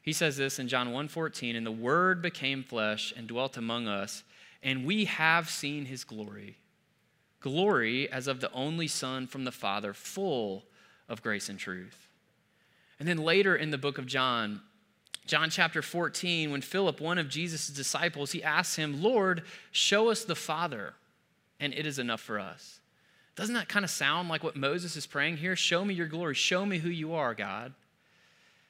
He 0.00 0.12
says 0.12 0.36
this 0.36 0.58
in 0.58 0.66
John 0.68 0.92
1:14, 0.92 1.54
and 1.54 1.64
the 1.64 1.70
word 1.70 2.22
became 2.22 2.64
flesh 2.64 3.12
and 3.16 3.28
dwelt 3.28 3.56
among 3.56 3.86
us, 3.86 4.24
and 4.62 4.84
we 4.84 5.04
have 5.04 5.48
seen 5.48 5.86
his 5.86 6.04
glory. 6.04 6.56
Glory 7.40 8.10
as 8.10 8.26
of 8.26 8.40
the 8.40 8.50
only 8.52 8.88
son 8.88 9.26
from 9.26 9.44
the 9.44 9.52
Father, 9.52 9.94
full 9.94 10.64
of 11.08 11.22
grace 11.22 11.48
and 11.48 11.58
truth. 11.58 12.08
And 12.98 13.08
then 13.08 13.18
later 13.18 13.54
in 13.54 13.70
the 13.70 13.78
book 13.78 13.98
of 13.98 14.06
John, 14.06 14.62
John 15.26 15.50
chapter 15.50 15.82
14, 15.82 16.50
when 16.50 16.62
Philip, 16.62 17.00
one 17.00 17.18
of 17.18 17.28
Jesus' 17.28 17.68
disciples, 17.68 18.32
he 18.32 18.42
asks 18.42 18.76
him, 18.76 19.02
Lord, 19.02 19.44
show 19.70 20.08
us 20.08 20.24
the 20.24 20.34
Father, 20.34 20.94
and 21.60 21.72
it 21.74 21.86
is 21.86 21.98
enough 21.98 22.20
for 22.20 22.40
us. 22.40 22.80
Doesn't 23.34 23.54
that 23.54 23.68
kind 23.68 23.84
of 23.84 23.90
sound 23.90 24.28
like 24.28 24.44
what 24.44 24.56
Moses 24.56 24.96
is 24.96 25.06
praying 25.06 25.38
here? 25.38 25.56
Show 25.56 25.84
me 25.84 25.94
your 25.94 26.06
glory. 26.06 26.34
Show 26.34 26.66
me 26.66 26.78
who 26.78 26.90
you 26.90 27.14
are, 27.14 27.34
God. 27.34 27.72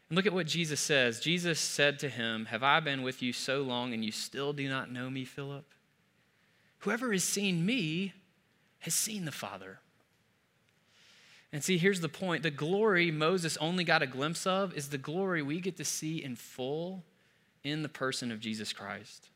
And 0.09 0.17
look 0.17 0.27
at 0.27 0.33
what 0.33 0.47
Jesus 0.47 0.79
says. 0.79 1.21
Jesus 1.21 1.59
said 1.59 1.99
to 2.01 2.09
him, 2.09 2.47
Have 2.47 2.63
I 2.63 2.81
been 2.81 3.03
with 3.03 3.23
you 3.23 3.33
so 3.33 3.63
long 3.63 3.93
and 3.93 4.05
you 4.05 4.13
still 4.13 4.53
do 4.53 4.69
not 4.69 4.93
know 4.93 5.11
me, 5.11 5.25
Philip? 5.25 5.65
Whoever 6.81 7.13
has 7.13 7.25
seen 7.25 7.67
me 7.67 8.13
has 8.81 8.95
seen 8.95 9.25
the 9.25 9.33
Father. 9.33 9.79
And 11.53 11.63
see, 11.63 11.77
here's 11.77 12.01
the 12.01 12.09
point 12.09 12.43
the 12.43 12.51
glory 12.51 13.11
Moses 13.11 13.57
only 13.59 13.85
got 13.85 14.03
a 14.03 14.07
glimpse 14.07 14.47
of 14.47 14.77
is 14.77 14.89
the 14.89 14.99
glory 14.99 15.43
we 15.43 15.61
get 15.61 15.77
to 15.77 15.85
see 15.85 16.23
in 16.23 16.37
full 16.37 17.03
in 17.65 17.83
the 17.83 17.89
person 17.89 18.33
of 18.33 18.41
Jesus 18.41 18.73
Christ. 18.73 19.29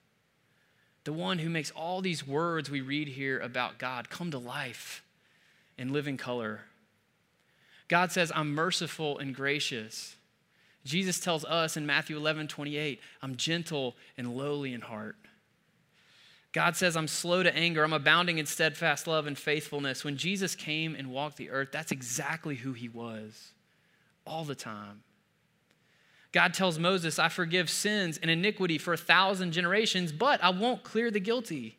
The 1.04 1.12
one 1.12 1.38
who 1.38 1.50
makes 1.50 1.70
all 1.70 2.00
these 2.00 2.26
words 2.26 2.70
we 2.70 2.80
read 2.80 3.08
here 3.08 3.38
about 3.38 3.78
God 3.78 4.10
come 4.10 4.30
to 4.30 4.38
life 4.38 5.02
in 5.78 5.92
living 5.92 6.16
color. 6.16 6.60
God 7.88 8.12
says, 8.12 8.32
I'm 8.34 8.54
merciful 8.54 9.18
and 9.18 9.34
gracious. 9.34 10.16
Jesus 10.84 11.20
tells 11.20 11.44
us 11.44 11.76
in 11.76 11.86
Matthew 11.86 12.16
11, 12.16 12.48
28, 12.48 13.00
I'm 13.22 13.36
gentle 13.36 13.96
and 14.16 14.36
lowly 14.36 14.72
in 14.72 14.80
heart. 14.80 15.16
God 16.52 16.76
says, 16.76 16.96
I'm 16.96 17.08
slow 17.08 17.42
to 17.42 17.54
anger, 17.54 17.84
I'm 17.84 17.92
abounding 17.92 18.38
in 18.38 18.46
steadfast 18.46 19.06
love 19.06 19.26
and 19.26 19.36
faithfulness. 19.36 20.04
When 20.04 20.16
Jesus 20.16 20.54
came 20.54 20.94
and 20.94 21.10
walked 21.10 21.36
the 21.36 21.50
earth, 21.50 21.68
that's 21.70 21.92
exactly 21.92 22.54
who 22.54 22.72
he 22.72 22.88
was 22.88 23.52
all 24.26 24.44
the 24.44 24.54
time. 24.54 25.02
God 26.32 26.54
tells 26.54 26.78
Moses, 26.78 27.18
I 27.18 27.28
forgive 27.28 27.68
sins 27.70 28.18
and 28.18 28.30
iniquity 28.30 28.78
for 28.78 28.92
a 28.92 28.98
thousand 28.98 29.52
generations, 29.52 30.12
but 30.12 30.42
I 30.42 30.50
won't 30.50 30.82
clear 30.82 31.10
the 31.10 31.20
guilty. 31.20 31.78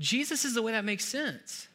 Jesus 0.00 0.44
is 0.44 0.54
the 0.54 0.62
way 0.62 0.72
that 0.72 0.84
makes 0.84 1.04
sense, 1.04 1.67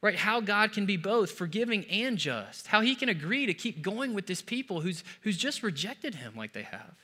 right? 0.00 0.16
How 0.16 0.40
God 0.40 0.72
can 0.72 0.86
be 0.86 0.96
both 0.96 1.32
forgiving 1.32 1.84
and 1.86 2.18
just, 2.18 2.68
how 2.68 2.80
he 2.80 2.94
can 2.94 3.08
agree 3.08 3.46
to 3.46 3.54
keep 3.54 3.82
going 3.82 4.14
with 4.14 4.26
this 4.26 4.42
people 4.42 4.80
who's, 4.80 5.02
who's 5.22 5.36
just 5.36 5.62
rejected 5.62 6.16
him 6.16 6.34
like 6.36 6.52
they 6.52 6.62
have. 6.62 6.94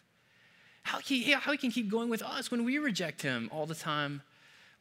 How 0.83 0.99
he, 0.99 1.33
how 1.33 1.53
he 1.53 1.59
can 1.59 1.71
keep 1.71 1.91
going 1.91 2.09
with 2.09 2.23
us 2.23 2.51
when 2.51 2.65
we 2.65 2.79
reject 2.79 3.23
him 3.23 3.49
all 3.53 3.67
the 3.67 3.75
time 3.75 4.23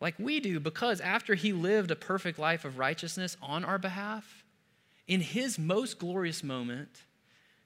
like 0.03 0.15
we 0.19 0.41
do 0.41 0.59
because 0.59 0.99
after 0.99 1.33
he 1.33 1.53
lived 1.53 1.89
a 1.89 1.95
perfect 1.95 2.37
life 2.37 2.65
of 2.65 2.77
righteousness 2.77 3.37
on 3.41 3.63
our 3.63 3.77
behalf, 3.77 4.43
in 5.07 5.21
his 5.21 5.57
most 5.57 5.97
glorious 5.97 6.43
moment, 6.43 7.03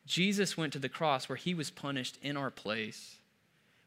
Jesus 0.06 0.56
went 0.56 0.72
to 0.74 0.80
the 0.80 0.88
cross 0.88 1.28
where 1.28 1.36
he 1.36 1.56
was 1.56 1.72
punished 1.72 2.20
in 2.22 2.38
our 2.38 2.52
place, 2.52 3.16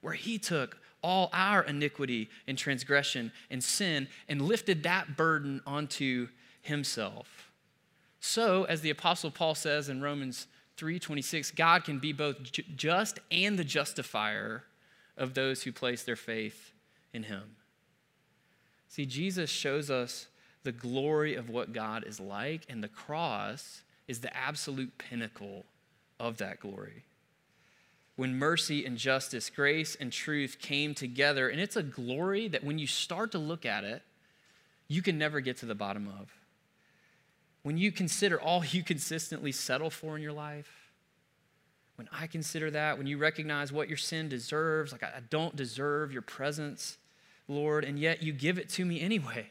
where 0.00 0.14
he 0.14 0.36
took 0.36 0.78
all 1.00 1.30
our 1.32 1.62
iniquity 1.62 2.28
and 2.48 2.58
transgression 2.58 3.30
and 3.50 3.62
sin 3.62 4.08
and 4.28 4.42
lifted 4.42 4.82
that 4.82 5.16
burden 5.16 5.62
onto 5.64 6.26
himself. 6.62 7.50
So, 8.20 8.64
as 8.64 8.82
the 8.82 8.90
apostle 8.90 9.30
Paul 9.30 9.54
says 9.54 9.88
in 9.88 10.02
Romans 10.02 10.46
3:26, 10.76 11.50
God 11.50 11.84
can 11.84 11.98
be 11.98 12.12
both 12.12 12.52
just 12.52 13.18
and 13.30 13.58
the 13.58 13.64
justifier 13.64 14.64
of 15.16 15.34
those 15.34 15.62
who 15.62 15.72
place 15.72 16.02
their 16.02 16.16
faith 16.16 16.72
in 17.12 17.24
him. 17.24 17.56
See, 18.88 19.06
Jesus 19.06 19.50
shows 19.50 19.90
us 19.90 20.26
the 20.62 20.72
glory 20.72 21.34
of 21.34 21.48
what 21.48 21.72
God 21.72 22.04
is 22.04 22.20
like, 22.20 22.66
and 22.68 22.82
the 22.82 22.88
cross 22.88 23.82
is 24.08 24.20
the 24.20 24.36
absolute 24.36 24.98
pinnacle 24.98 25.64
of 26.18 26.38
that 26.38 26.60
glory. 26.60 27.04
When 28.16 28.38
mercy 28.38 28.84
and 28.84 28.98
justice, 28.98 29.48
grace 29.48 29.96
and 29.98 30.12
truth 30.12 30.58
came 30.60 30.94
together, 30.94 31.48
and 31.48 31.60
it's 31.60 31.76
a 31.76 31.82
glory 31.82 32.48
that 32.48 32.64
when 32.64 32.78
you 32.78 32.86
start 32.86 33.32
to 33.32 33.38
look 33.38 33.64
at 33.64 33.84
it, 33.84 34.02
you 34.88 35.00
can 35.00 35.16
never 35.16 35.40
get 35.40 35.56
to 35.58 35.66
the 35.66 35.74
bottom 35.74 36.08
of. 36.08 36.30
When 37.62 37.76
you 37.76 37.92
consider 37.92 38.40
all 38.40 38.64
you 38.64 38.82
consistently 38.82 39.52
settle 39.52 39.90
for 39.90 40.16
in 40.16 40.22
your 40.22 40.32
life, 40.32 40.92
when 41.96 42.08
I 42.10 42.26
consider 42.26 42.70
that, 42.70 42.96
when 42.96 43.06
you 43.06 43.18
recognize 43.18 43.72
what 43.72 43.88
your 43.88 43.98
sin 43.98 44.30
deserves, 44.30 44.92
like 44.92 45.02
I 45.02 45.20
don't 45.28 45.54
deserve 45.54 46.12
your 46.12 46.22
presence, 46.22 46.96
Lord, 47.46 47.84
and 47.84 47.98
yet 47.98 48.22
you 48.22 48.32
give 48.32 48.58
it 48.58 48.70
to 48.70 48.84
me 48.86 49.00
anyway. 49.00 49.46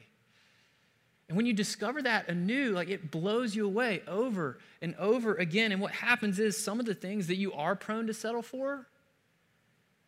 And 1.28 1.38
when 1.38 1.45
you 1.45 1.54
discover 1.54 2.02
that 2.02 2.28
anew, 2.28 2.72
like 2.72 2.89
it 2.89 3.12
blows 3.12 3.56
you 3.56 3.67
away 3.67 4.02
over 4.08 4.58
and 4.82 4.95
over 4.95 5.36
again. 5.36 5.72
And 5.72 5.80
what 5.80 5.91
happens 5.91 6.39
is 6.39 6.58
some 6.58 6.80
of 6.80 6.88
the 6.88 6.95
things 6.95 7.28
that 7.28 7.36
you 7.36 7.54
are 7.54 7.76
prone 7.76 8.08
to 8.08 8.15
settle 8.15 8.41
for, 8.41 8.88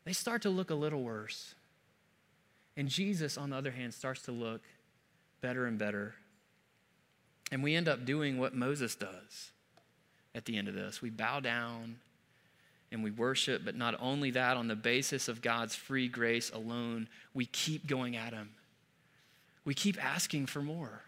they 0.03 0.13
start 0.13 0.41
to 0.41 0.49
look 0.49 0.71
a 0.71 0.75
little 0.75 1.03
worse. 1.03 1.53
And 2.75 2.87
Jesus, 2.87 3.37
on 3.37 3.51
the 3.51 3.55
other 3.55 3.69
hand, 3.69 3.93
starts 3.93 4.23
to 4.23 4.31
look 4.31 4.61
better 5.41 5.67
and 5.67 5.77
better. 5.77 6.15
And 7.51 7.61
we 7.61 7.75
end 7.75 7.89
up 7.89 8.05
doing 8.05 8.39
what 8.39 8.55
Moses 8.55 8.95
does 8.95 9.51
at 10.33 10.45
the 10.45 10.57
end 10.57 10.67
of 10.67 10.73
this. 10.73 11.01
We 11.01 11.09
bow 11.09 11.41
down 11.41 11.97
and 12.91 13.03
we 13.03 13.11
worship, 13.11 13.63
but 13.63 13.75
not 13.75 13.95
only 13.99 14.31
that, 14.31 14.57
on 14.57 14.67
the 14.67 14.75
basis 14.75 15.27
of 15.27 15.41
God's 15.41 15.75
free 15.75 16.07
grace 16.07 16.49
alone, 16.49 17.07
we 17.33 17.45
keep 17.45 17.87
going 17.87 18.15
at 18.15 18.33
Him. 18.33 18.49
We 19.63 19.73
keep 19.73 20.03
asking 20.03 20.47
for 20.47 20.61
more. 20.61 21.03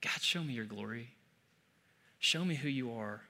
God, 0.00 0.20
show 0.20 0.42
me 0.42 0.54
your 0.54 0.64
glory. 0.64 1.10
Show 2.18 2.44
me 2.44 2.54
who 2.54 2.68
you 2.68 2.92
are. 2.92 3.22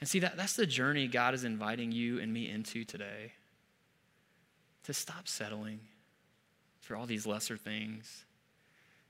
And 0.00 0.08
see, 0.08 0.18
that, 0.20 0.36
that's 0.36 0.56
the 0.56 0.66
journey 0.66 1.06
God 1.08 1.34
is 1.34 1.44
inviting 1.44 1.92
you 1.92 2.18
and 2.20 2.32
me 2.32 2.48
into 2.48 2.84
today. 2.84 3.32
To 4.84 4.94
stop 4.94 5.28
settling, 5.28 5.80
for 6.80 6.96
all 6.96 7.06
these 7.06 7.26
lesser 7.26 7.56
things, 7.56 8.24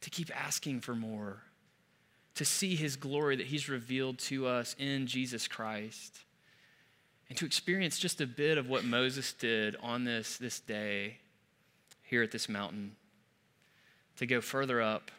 to 0.01 0.11
keep 0.11 0.31
asking 0.37 0.81
for 0.81 0.95
more, 0.95 1.43
to 2.35 2.45
see 2.45 2.75
his 2.75 2.97
glory 2.97 3.37
that 3.37 3.47
he's 3.47 3.69
revealed 3.69 4.19
to 4.19 4.47
us 4.47 4.75
in 4.79 5.07
Jesus 5.07 5.49
Christ, 5.49 6.21
and 7.29 7.39
to 7.39 7.45
experience 7.45 7.99
just 7.99 8.21
a 8.21 8.27
bit 8.27 8.59
of 8.59 8.69
what 8.69 8.85
Moses 8.85 9.33
did 9.33 9.77
on 9.83 10.05
this, 10.05 10.37
this 10.37 10.61
day 10.61 11.19
here 12.03 12.23
at 12.23 12.33
this 12.33 12.49
mountain, 12.49 12.97
to 14.17 14.27
go 14.27 14.41
further 14.41 14.81
up 14.81 15.11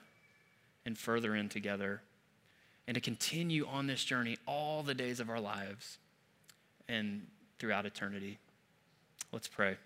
and 0.85 0.97
further 0.97 1.35
in 1.35 1.47
together, 1.47 2.01
and 2.87 2.95
to 2.95 3.01
continue 3.01 3.65
on 3.67 3.87
this 3.87 4.03
journey 4.03 4.37
all 4.47 4.83
the 4.83 4.95
days 4.95 5.19
of 5.19 5.29
our 5.29 5.39
lives 5.39 5.97
and 6.89 7.27
throughout 7.59 7.85
eternity. 7.85 8.39
Let's 9.31 9.47
pray. 9.47 9.77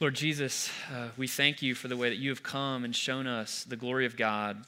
Lord 0.00 0.14
Jesus, 0.14 0.68
uh, 0.92 1.08
we 1.16 1.28
thank 1.28 1.62
you 1.62 1.76
for 1.76 1.86
the 1.86 1.96
way 1.96 2.08
that 2.08 2.18
you 2.18 2.30
have 2.30 2.42
come 2.42 2.84
and 2.84 2.96
shown 2.96 3.28
us 3.28 3.62
the 3.62 3.76
glory 3.76 4.06
of 4.06 4.16
God 4.16 4.64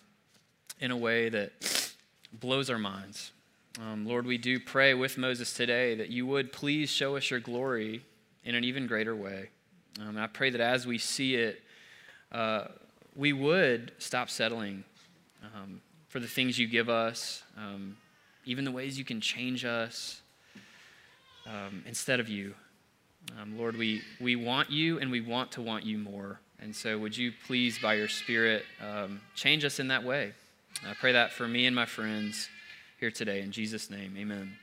in 0.80 0.90
a 0.90 0.96
way 0.96 1.28
that 1.28 1.92
blows 2.32 2.70
our 2.70 2.78
minds. 2.78 3.32
Um, 3.80 4.06
Lord, 4.06 4.26
we 4.26 4.38
do 4.38 4.60
pray 4.60 4.94
with 4.94 5.18
Moses 5.18 5.52
today 5.52 5.96
that 5.96 6.08
you 6.08 6.26
would 6.26 6.52
please 6.52 6.90
show 6.90 7.16
us 7.16 7.30
your 7.30 7.40
glory 7.40 8.04
in 8.44 8.54
an 8.54 8.62
even 8.62 8.86
greater 8.86 9.16
way. 9.16 9.48
Um, 10.00 10.16
I 10.16 10.26
pray 10.26 10.50
that 10.50 10.60
as 10.60 10.86
we 10.86 10.98
see 10.98 11.34
it, 11.34 11.60
uh, 12.30 12.66
we 13.16 13.32
would 13.32 13.92
stop 13.98 14.30
settling 14.30 14.84
um, 15.42 15.80
for 16.08 16.20
the 16.20 16.26
things 16.26 16.58
you 16.58 16.68
give 16.68 16.88
us, 16.88 17.42
um, 17.56 17.96
even 18.44 18.64
the 18.64 18.70
ways 18.70 18.98
you 18.98 19.04
can 19.04 19.20
change 19.20 19.64
us 19.64 20.20
um, 21.46 21.82
instead 21.86 22.20
of 22.20 22.28
you. 22.28 22.54
Um, 23.40 23.58
Lord, 23.58 23.76
we, 23.76 24.02
we 24.20 24.36
want 24.36 24.70
you 24.70 24.98
and 25.00 25.10
we 25.10 25.20
want 25.20 25.52
to 25.52 25.62
want 25.62 25.84
you 25.84 25.98
more. 25.98 26.40
And 26.60 26.74
so, 26.74 26.98
would 26.98 27.16
you 27.16 27.32
please, 27.46 27.78
by 27.78 27.94
your 27.94 28.08
Spirit, 28.08 28.64
change 29.34 29.64
us 29.64 29.80
in 29.80 29.88
that 29.88 30.04
way? 30.04 30.32
I 30.82 30.94
pray 30.94 31.12
that 31.12 31.32
for 31.32 31.46
me 31.46 31.66
and 31.66 31.74
my 31.74 31.86
friends 31.86 32.48
here 32.98 33.10
today. 33.10 33.40
In 33.40 33.52
Jesus' 33.52 33.90
name, 33.90 34.14
amen. 34.16 34.56